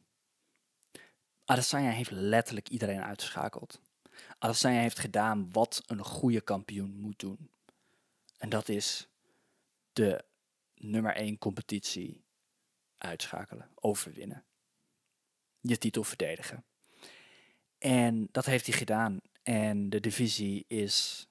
Adesanya 1.45 1.89
heeft 1.89 2.11
letterlijk 2.11 2.69
iedereen 2.69 3.01
uitgeschakeld. 3.01 3.81
Adesanya 4.37 4.79
heeft 4.79 4.99
gedaan 4.99 5.51
wat 5.51 5.83
een 5.85 6.03
goede 6.03 6.41
kampioen 6.41 6.95
moet 6.99 7.19
doen. 7.19 7.49
En 8.37 8.49
dat 8.49 8.69
is 8.69 9.07
de 9.93 10.23
nummer 10.75 11.15
1 11.15 11.37
competitie 11.37 12.23
uitschakelen, 12.97 13.69
overwinnen 13.75 14.45
je 15.61 15.77
titel 15.77 16.03
verdedigen. 16.03 16.63
En 17.77 18.27
dat 18.31 18.45
heeft 18.45 18.65
hij 18.65 18.77
gedaan. 18.77 19.21
En 19.43 19.89
de 19.89 19.99
divisie 19.99 20.65
is 20.67 21.27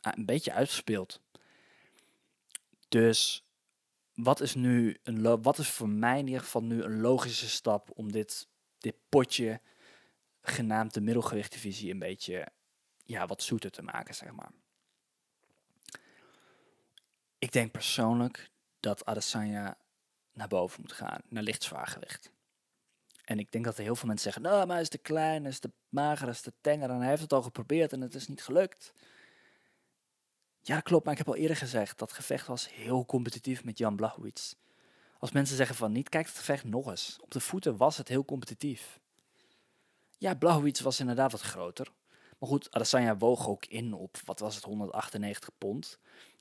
ah, 0.00 0.12
een 0.16 0.26
beetje 0.26 0.52
uitgespeeld. 0.52 1.20
Dus 2.88 3.44
wat 4.14 4.40
is 4.40 4.54
nu 4.54 4.98
een 5.02 5.42
wat 5.42 5.58
is 5.58 5.68
voor 5.68 5.88
mij 5.88 6.18
in 6.18 6.26
ieder 6.26 6.42
geval 6.42 6.62
nu 6.62 6.82
een 6.82 7.00
logische 7.00 7.48
stap 7.48 7.90
om 7.94 8.12
dit, 8.12 8.48
dit 8.78 8.94
potje 9.08 9.60
genaamd 10.42 10.94
de 10.94 11.00
middelgewichtdivisie 11.00 11.92
een 11.92 11.98
beetje 11.98 12.48
ja, 13.04 13.26
wat 13.26 13.42
zoeter 13.42 13.70
te 13.70 13.82
maken, 13.82 14.14
zeg 14.14 14.32
maar. 14.32 14.50
Ik 17.38 17.52
denk 17.52 17.72
persoonlijk 17.72 18.50
dat 18.80 19.04
Adesanya 19.04 19.76
naar 20.32 20.48
boven 20.48 20.80
moet 20.80 20.92
gaan, 20.92 21.20
naar 21.28 21.42
licht 21.42 21.62
zwaargewicht. 21.62 22.32
En 23.30 23.38
ik 23.38 23.52
denk 23.52 23.64
dat 23.64 23.76
er 23.76 23.82
heel 23.82 23.96
veel 23.96 24.08
mensen 24.08 24.32
zeggen, 24.32 24.52
nou, 24.52 24.66
maar 24.66 24.74
hij 24.74 24.82
is 24.82 24.88
te 24.88 24.98
klein, 24.98 25.42
hij 25.42 25.50
is 25.50 25.58
te 25.58 25.70
mager, 25.88 26.24
hij 26.24 26.34
is 26.34 26.40
te 26.40 26.52
tenger 26.60 26.90
en 26.90 26.98
hij 26.98 27.08
heeft 27.08 27.22
het 27.22 27.32
al 27.32 27.42
geprobeerd 27.42 27.92
en 27.92 28.00
het 28.00 28.14
is 28.14 28.28
niet 28.28 28.42
gelukt. 28.42 28.92
Ja, 30.60 30.80
klopt, 30.80 31.04
maar 31.04 31.12
ik 31.12 31.18
heb 31.18 31.28
al 31.28 31.36
eerder 31.36 31.56
gezegd, 31.56 31.98
dat 31.98 32.12
gevecht 32.12 32.46
was 32.46 32.72
heel 32.72 33.06
competitief 33.06 33.64
met 33.64 33.78
Jan 33.78 33.96
Blachowicz. 33.96 34.54
Als 35.18 35.32
mensen 35.32 35.56
zeggen 35.56 35.76
van 35.76 35.92
niet, 35.92 36.08
kijk 36.08 36.26
het 36.26 36.36
gevecht 36.36 36.64
nog 36.64 36.88
eens. 36.90 37.18
Op 37.20 37.30
de 37.30 37.40
voeten 37.40 37.76
was 37.76 37.96
het 37.96 38.08
heel 38.08 38.24
competitief. 38.24 39.00
Ja, 40.18 40.34
Blachowicz 40.34 40.80
was 40.80 41.00
inderdaad 41.00 41.32
wat 41.32 41.40
groter. 41.40 41.92
Maar 42.38 42.48
goed, 42.48 42.70
Adesanya 42.70 43.16
woog 43.16 43.48
ook 43.48 43.66
in 43.66 43.92
op, 43.92 44.16
wat 44.24 44.40
was 44.40 44.54
het, 44.54 44.64
198 44.64 45.50
pond. 45.58 45.98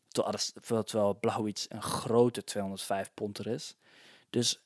Terwijl 0.08 1.20
Blachowicz 1.20 1.66
een 1.70 1.82
grote 1.82 2.44
205 2.44 3.12
pond 3.14 3.38
er 3.38 3.48
is. 3.48 3.76
Dus 4.30 4.62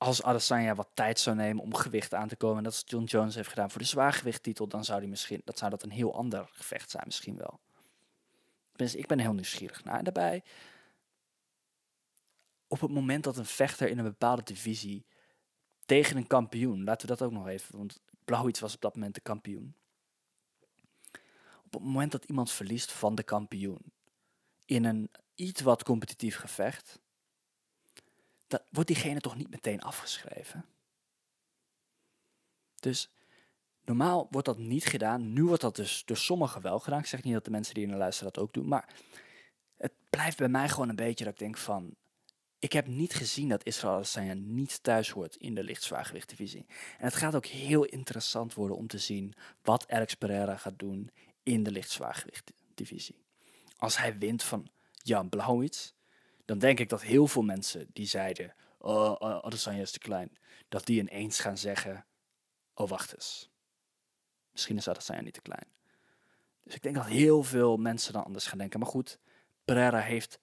als 0.00 0.22
Adesanya 0.22 0.74
wat 0.74 0.88
tijd 0.94 1.18
zou 1.18 1.36
nemen 1.36 1.62
om 1.62 1.74
gewicht 1.74 2.14
aan 2.14 2.28
te 2.28 2.36
komen, 2.36 2.56
en 2.56 2.62
dat 2.62 2.72
is 2.72 2.82
John 2.86 3.04
Jones 3.04 3.34
heeft 3.34 3.48
gedaan 3.48 3.70
voor 3.70 3.80
de 3.80 3.86
zwaargewichttitel, 3.86 4.66
dan 4.66 4.84
zou, 4.84 5.00
die 5.00 5.08
misschien, 5.08 5.40
dat 5.44 5.58
zou 5.58 5.70
dat 5.70 5.82
een 5.82 5.90
heel 5.90 6.14
ander 6.14 6.48
gevecht 6.52 6.90
zijn 6.90 7.02
misschien 7.06 7.36
wel. 7.36 7.60
tenminste, 8.70 8.98
ik 8.98 9.06
ben 9.06 9.18
heel 9.18 9.32
nieuwsgierig 9.32 9.84
naar. 9.84 10.02
daarbij, 10.04 10.42
op 12.68 12.80
het 12.80 12.90
moment 12.90 13.24
dat 13.24 13.36
een 13.36 13.46
vechter 13.46 13.88
in 13.88 13.98
een 13.98 14.04
bepaalde 14.04 14.42
divisie 14.42 15.06
tegen 15.86 16.16
een 16.16 16.26
kampioen, 16.26 16.84
laten 16.84 17.08
we 17.08 17.16
dat 17.16 17.26
ook 17.26 17.32
nog 17.32 17.48
even, 17.48 17.76
want 17.76 18.00
Blauwits 18.24 18.60
was 18.60 18.74
op 18.74 18.80
dat 18.80 18.94
moment 18.94 19.14
de 19.14 19.20
kampioen. 19.20 19.74
Op 21.64 21.72
het 21.72 21.82
moment 21.82 22.12
dat 22.12 22.24
iemand 22.24 22.50
verliest 22.50 22.92
van 22.92 23.14
de 23.14 23.22
kampioen 23.22 23.92
in 24.64 24.84
een 24.84 25.10
iets 25.34 25.60
wat 25.60 25.82
competitief 25.82 26.36
gevecht, 26.36 27.00
dan 28.50 28.60
wordt 28.70 28.88
diegene 28.88 29.20
toch 29.20 29.36
niet 29.36 29.50
meteen 29.50 29.80
afgeschreven. 29.80 30.64
Dus 32.74 33.10
normaal 33.84 34.26
wordt 34.30 34.46
dat 34.46 34.58
niet 34.58 34.84
gedaan. 34.84 35.32
Nu 35.32 35.44
wordt 35.44 35.62
dat 35.62 35.76
dus 35.76 36.02
door 36.04 36.16
sommigen 36.16 36.62
wel 36.62 36.78
gedaan. 36.78 36.98
Ik 36.98 37.06
zeg 37.06 37.22
niet 37.22 37.32
dat 37.32 37.44
de 37.44 37.50
mensen 37.50 37.74
die 37.74 37.86
naar 37.86 37.98
luisteren 37.98 38.32
dat 38.32 38.42
ook 38.42 38.52
doen. 38.52 38.68
Maar 38.68 38.94
het 39.76 39.92
blijft 40.10 40.36
bij 40.36 40.48
mij 40.48 40.68
gewoon 40.68 40.88
een 40.88 40.96
beetje 40.96 41.24
dat 41.24 41.32
ik 41.32 41.38
denk 41.38 41.58
van... 41.58 41.94
Ik 42.58 42.72
heb 42.72 42.86
niet 42.86 43.14
gezien 43.14 43.48
dat 43.48 43.64
Israël 43.64 43.94
Adesanya 43.94 44.34
niet 44.34 44.82
thuis 44.82 45.10
hoort 45.10 45.36
in 45.36 45.54
de 45.54 45.62
lichtzwaargewichtdivisie. 45.62 46.66
En 46.98 47.04
het 47.04 47.14
gaat 47.14 47.34
ook 47.34 47.46
heel 47.46 47.84
interessant 47.84 48.54
worden 48.54 48.76
om 48.76 48.86
te 48.86 48.98
zien 48.98 49.34
wat 49.62 49.88
Alex 49.88 50.14
Pereira 50.14 50.56
gaat 50.56 50.78
doen 50.78 51.10
in 51.42 51.62
de 51.62 51.70
lichtzwaargewichtdivisie. 51.70 53.24
Als 53.76 53.98
hij 53.98 54.18
wint 54.18 54.42
van 54.42 54.68
Jan 54.92 55.28
Blauwits, 55.28 55.94
dan 56.50 56.58
denk 56.58 56.78
ik 56.78 56.88
dat 56.88 57.02
heel 57.02 57.26
veel 57.26 57.42
mensen 57.42 57.86
die 57.92 58.06
zeiden, 58.06 58.54
oh, 58.78 59.14
Adesanya 59.20 59.80
is 59.80 59.90
te 59.90 59.98
klein, 59.98 60.38
dat 60.68 60.86
die 60.86 61.00
ineens 61.00 61.40
gaan 61.40 61.58
zeggen, 61.58 62.06
oh 62.74 62.88
wacht 62.88 63.14
eens, 63.14 63.50
misschien 64.52 64.76
is 64.76 64.88
Adesanya 64.88 65.20
niet 65.20 65.34
te 65.34 65.40
klein. 65.40 65.66
Dus 66.64 66.74
ik 66.74 66.82
denk 66.82 66.94
dat 66.94 67.06
heel 67.06 67.42
veel 67.42 67.76
mensen 67.76 68.12
dan 68.12 68.24
anders 68.24 68.46
gaan 68.46 68.58
denken. 68.58 68.80
Maar 68.80 68.88
goed, 68.88 69.18
Pereira 69.64 69.98
heeft, 69.98 70.40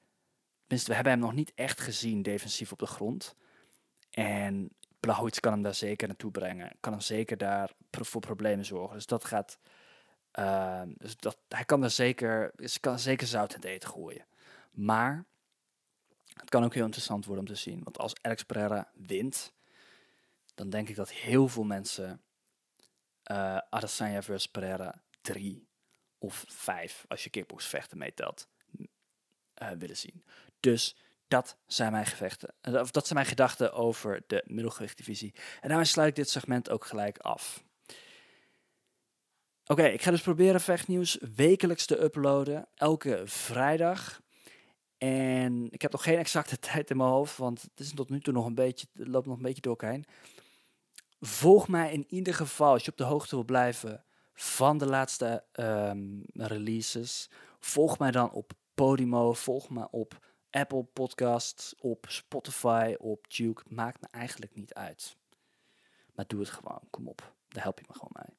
tenminste 0.60 0.90
we 0.90 0.96
hebben 0.96 1.14
hem 1.14 1.22
nog 1.22 1.34
niet 1.34 1.52
echt 1.56 1.80
gezien 1.80 2.22
defensief 2.22 2.72
op 2.72 2.80
de 2.80 2.86
grond. 2.86 3.36
En 4.10 4.70
Blauwits 5.00 5.40
kan 5.40 5.52
hem 5.52 5.62
daar 5.62 5.76
zeker 5.76 6.08
naartoe 6.08 6.32
brengen, 6.32 6.76
kan 6.80 6.92
hem 6.92 7.02
zeker 7.02 7.38
daar 7.38 7.72
voor 7.92 8.22
problemen 8.22 8.66
zorgen. 8.66 8.96
Dus 8.96 9.06
dat 9.06 9.26
gaat, 9.26 9.60
uh, 10.40 10.82
dus 10.86 11.18
dat, 11.18 11.38
hij 11.48 11.66
kan 11.66 11.84
er 11.84 11.92
zeker, 11.92 12.52
kan 12.80 13.00
zeker 13.00 13.28
zout 13.28 13.54
in 13.54 13.60
het 13.60 13.70
eten 13.70 13.90
gooien. 13.90 14.26
Maar 14.72 15.26
het 16.40 16.50
kan 16.50 16.64
ook 16.64 16.74
heel 16.74 16.86
interessant 16.86 17.26
worden 17.26 17.48
om 17.48 17.54
te 17.54 17.60
zien. 17.62 17.84
Want 17.84 17.98
als 17.98 18.14
Alex 18.22 18.44
Pereira 18.44 18.92
wint, 18.94 19.54
dan 20.56 20.70
denk 20.70 20.90
ik 20.90 20.96
dat 20.96 21.12
heel 21.12 21.48
veel 21.48 21.64
mensen 21.64 22.22
uh, 23.32 23.58
Adesanya 23.70 24.22
versus 24.22 24.52
Pereira 24.52 25.04
3 25.22 25.68
of 26.18 26.46
5, 26.48 27.06
als 27.08 27.24
je 27.24 27.30
kickboxvechten 27.30 27.98
meetelt, 27.98 28.48
uh, 29.62 29.70
willen 29.78 29.98
zien. 29.98 30.24
Dus 30.60 30.96
dat 31.28 31.58
zijn 31.66 31.92
mijn 31.92 32.06
gevechten. 32.06 32.54
Eh, 32.62 32.74
of 32.74 32.92
dat 32.92 33.04
zijn 33.04 33.16
mijn 33.20 33.30
gedachten 33.30 33.74
over 33.74 34.24
de 34.28 34.44
middelgewichtdivisie. 34.46 35.34
En 35.62 35.68
daarmee 35.68 35.86
sluit 35.86 36.10
ik 36.10 36.16
dit 36.16 36.30
segment 36.30 36.70
ook 36.70 36.86
gelijk 36.86 37.18
af. 37.18 37.64
Oké, 39.66 39.84
ik 39.84 40.02
ga 40.02 40.12
dus 40.12 40.22
proberen 40.22 40.62
vechtnieuws 40.62 41.18
wekelijks 41.36 41.86
te 41.86 42.02
uploaden. 42.02 42.68
Elke 42.76 43.22
vrijdag. 43.26 44.22
En 44.98 45.72
ik 45.72 45.82
heb 45.82 45.92
nog 45.92 46.04
geen 46.04 46.18
exacte 46.18 46.60
tijd 46.72 46.90
in 46.90 46.98
mijn 46.98 47.10
hoofd, 47.10 47.38
want 47.38 47.62
het 47.62 47.80
is 47.80 47.94
tot 47.94 48.10
nu 48.10 48.20
toe 48.20 48.34
nog 48.34 48.46
een 48.46 48.56
beetje, 48.56 48.88
loopt 48.94 49.26
nog 49.26 49.36
een 49.36 49.42
beetje 49.42 49.62
door 49.62 49.72
elkaar 49.72 49.92
heen. 49.92 50.06
Volg 51.20 51.68
mij 51.68 51.94
in 51.94 52.06
ieder 52.08 52.34
geval 52.34 52.72
als 52.72 52.86
je 52.86 52.92
op 52.92 52.98
de 52.98 53.04
hoogte 53.04 53.36
wil 53.36 53.46
blijven 53.46 54.06
van 54.34 54.78
de 54.78 54.86
laatste 54.86 55.44
um, 55.54 56.24
releases. 56.34 57.30
Volg 57.60 58.00
mij 58.00 58.12
dan 58.12 58.32
op 58.32 58.52
Podimo, 58.74 59.34
volg 59.34 59.70
me 59.70 59.90
op 59.92 60.26
Apple 60.50 60.84
Podcasts, 60.84 61.76
op 61.80 62.06
Spotify, 62.10 62.96
op 62.98 63.30
Duke. 63.30 63.64
Maakt 63.68 64.02
me 64.02 64.08
eigenlijk 64.12 64.56
niet 64.56 64.74
uit. 64.74 65.18
Maar 66.16 66.28
doe 66.28 66.40
het 66.40 66.50
gewoon, 66.50 66.82
kom 66.90 67.08
op. 67.08 67.36
Daar 67.48 67.64
help 67.64 67.80
je 67.80 67.86
me 67.88 67.94
gewoon 67.94 68.26
mee. 68.26 68.38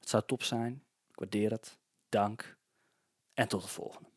Het 0.00 0.08
zou 0.08 0.22
top 0.26 0.42
zijn. 0.42 0.84
Ik 1.08 1.18
waardeer 1.18 1.50
het. 1.50 1.78
Dank. 2.08 2.56
En 3.34 3.48
tot 3.48 3.62
de 3.62 3.68
volgende. 3.68 4.09